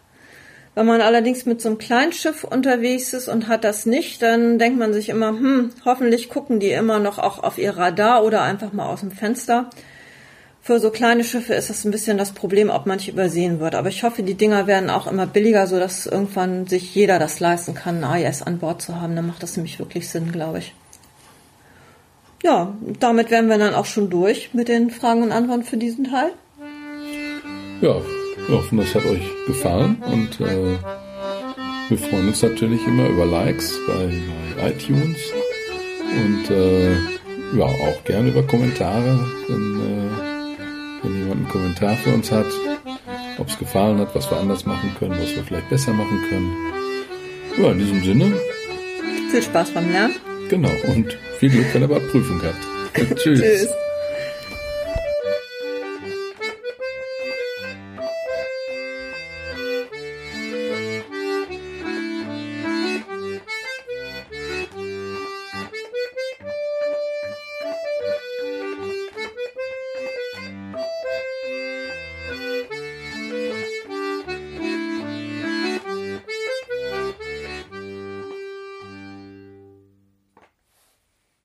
Wenn 0.74 0.86
man 0.86 1.02
allerdings 1.02 1.44
mit 1.44 1.60
so 1.60 1.68
einem 1.68 1.76
kleinen 1.76 2.12
Schiff 2.12 2.44
unterwegs 2.44 3.12
ist 3.12 3.28
und 3.28 3.46
hat 3.46 3.64
das 3.64 3.84
nicht, 3.84 4.22
dann 4.22 4.58
denkt 4.58 4.78
man 4.78 4.94
sich 4.94 5.10
immer, 5.10 5.28
hm, 5.28 5.72
hoffentlich 5.84 6.30
gucken 6.30 6.60
die 6.60 6.70
immer 6.70 6.98
noch 6.98 7.18
auch 7.18 7.42
auf 7.42 7.58
ihr 7.58 7.76
Radar 7.76 8.24
oder 8.24 8.40
einfach 8.40 8.72
mal 8.72 8.86
aus 8.86 9.00
dem 9.00 9.10
Fenster. 9.10 9.68
Für 10.64 10.78
so 10.78 10.90
kleine 10.90 11.24
Schiffe 11.24 11.54
ist 11.54 11.70
das 11.70 11.84
ein 11.84 11.90
bisschen 11.90 12.18
das 12.18 12.30
Problem, 12.30 12.70
ob 12.70 12.86
manche 12.86 13.10
übersehen 13.10 13.58
wird. 13.58 13.74
Aber 13.74 13.88
ich 13.88 14.04
hoffe, 14.04 14.22
die 14.22 14.34
Dinger 14.34 14.68
werden 14.68 14.90
auch 14.90 15.08
immer 15.08 15.26
billiger, 15.26 15.66
so 15.66 15.80
dass 15.80 16.06
irgendwann 16.06 16.68
sich 16.68 16.94
jeder 16.94 17.18
das 17.18 17.40
leisten 17.40 17.74
kann, 17.74 18.04
ein 18.04 18.04
AIS 18.04 18.42
an 18.42 18.58
Bord 18.58 18.80
zu 18.80 19.00
haben. 19.00 19.16
Dann 19.16 19.26
macht 19.26 19.42
das 19.42 19.56
nämlich 19.56 19.80
wirklich 19.80 20.08
Sinn, 20.08 20.30
glaube 20.30 20.58
ich. 20.58 20.72
Ja, 22.44 22.76
damit 23.00 23.32
wären 23.32 23.48
wir 23.48 23.58
dann 23.58 23.74
auch 23.74 23.86
schon 23.86 24.08
durch 24.08 24.54
mit 24.54 24.68
den 24.68 24.90
Fragen 24.90 25.24
und 25.24 25.32
Antworten 25.32 25.64
für 25.64 25.76
diesen 25.76 26.04
Teil. 26.04 26.30
Ja, 27.80 28.00
wir 28.46 28.56
hoffen, 28.56 28.78
das 28.78 28.94
hat 28.94 29.04
euch 29.04 29.28
gefallen 29.48 30.00
und 30.06 30.40
äh, 30.40 30.78
wir 31.88 31.98
freuen 31.98 32.28
uns 32.28 32.40
natürlich 32.40 32.86
immer 32.86 33.08
über 33.08 33.26
Likes 33.26 33.72
bei, 33.88 34.12
bei 34.56 34.70
iTunes 34.70 35.18
und 36.24 36.50
äh, 36.50 36.92
ja, 37.56 37.64
auch 37.64 38.04
gerne 38.04 38.30
über 38.30 38.44
Kommentare, 38.44 39.26
wenn 39.48 39.80
äh, 39.80 40.31
wenn 41.02 41.14
jemand 41.18 41.36
einen 41.36 41.48
Kommentar 41.48 41.96
für 41.96 42.10
uns 42.14 42.30
hat, 42.30 42.46
ob 43.38 43.48
es 43.48 43.58
gefallen 43.58 43.98
hat, 43.98 44.14
was 44.14 44.30
wir 44.30 44.38
anders 44.38 44.64
machen 44.66 44.94
können, 44.98 45.12
was 45.12 45.34
wir 45.34 45.42
vielleicht 45.42 45.68
besser 45.68 45.92
machen 45.92 46.20
können. 46.28 46.52
Ja, 47.58 47.70
in 47.70 47.78
diesem 47.78 48.02
Sinne. 48.04 48.32
Viel 49.30 49.42
Spaß 49.42 49.70
beim 49.70 49.90
Lernen. 49.90 50.14
Genau, 50.48 50.70
und 50.88 51.16
viel 51.38 51.50
Glück, 51.50 51.66
wenn 51.72 51.82
ihr 51.82 51.88
bei 51.88 51.98
Prüfung 51.98 52.40
habt. 52.42 53.16
Tschüss. 53.18 53.40
Tschüss. 53.40 53.68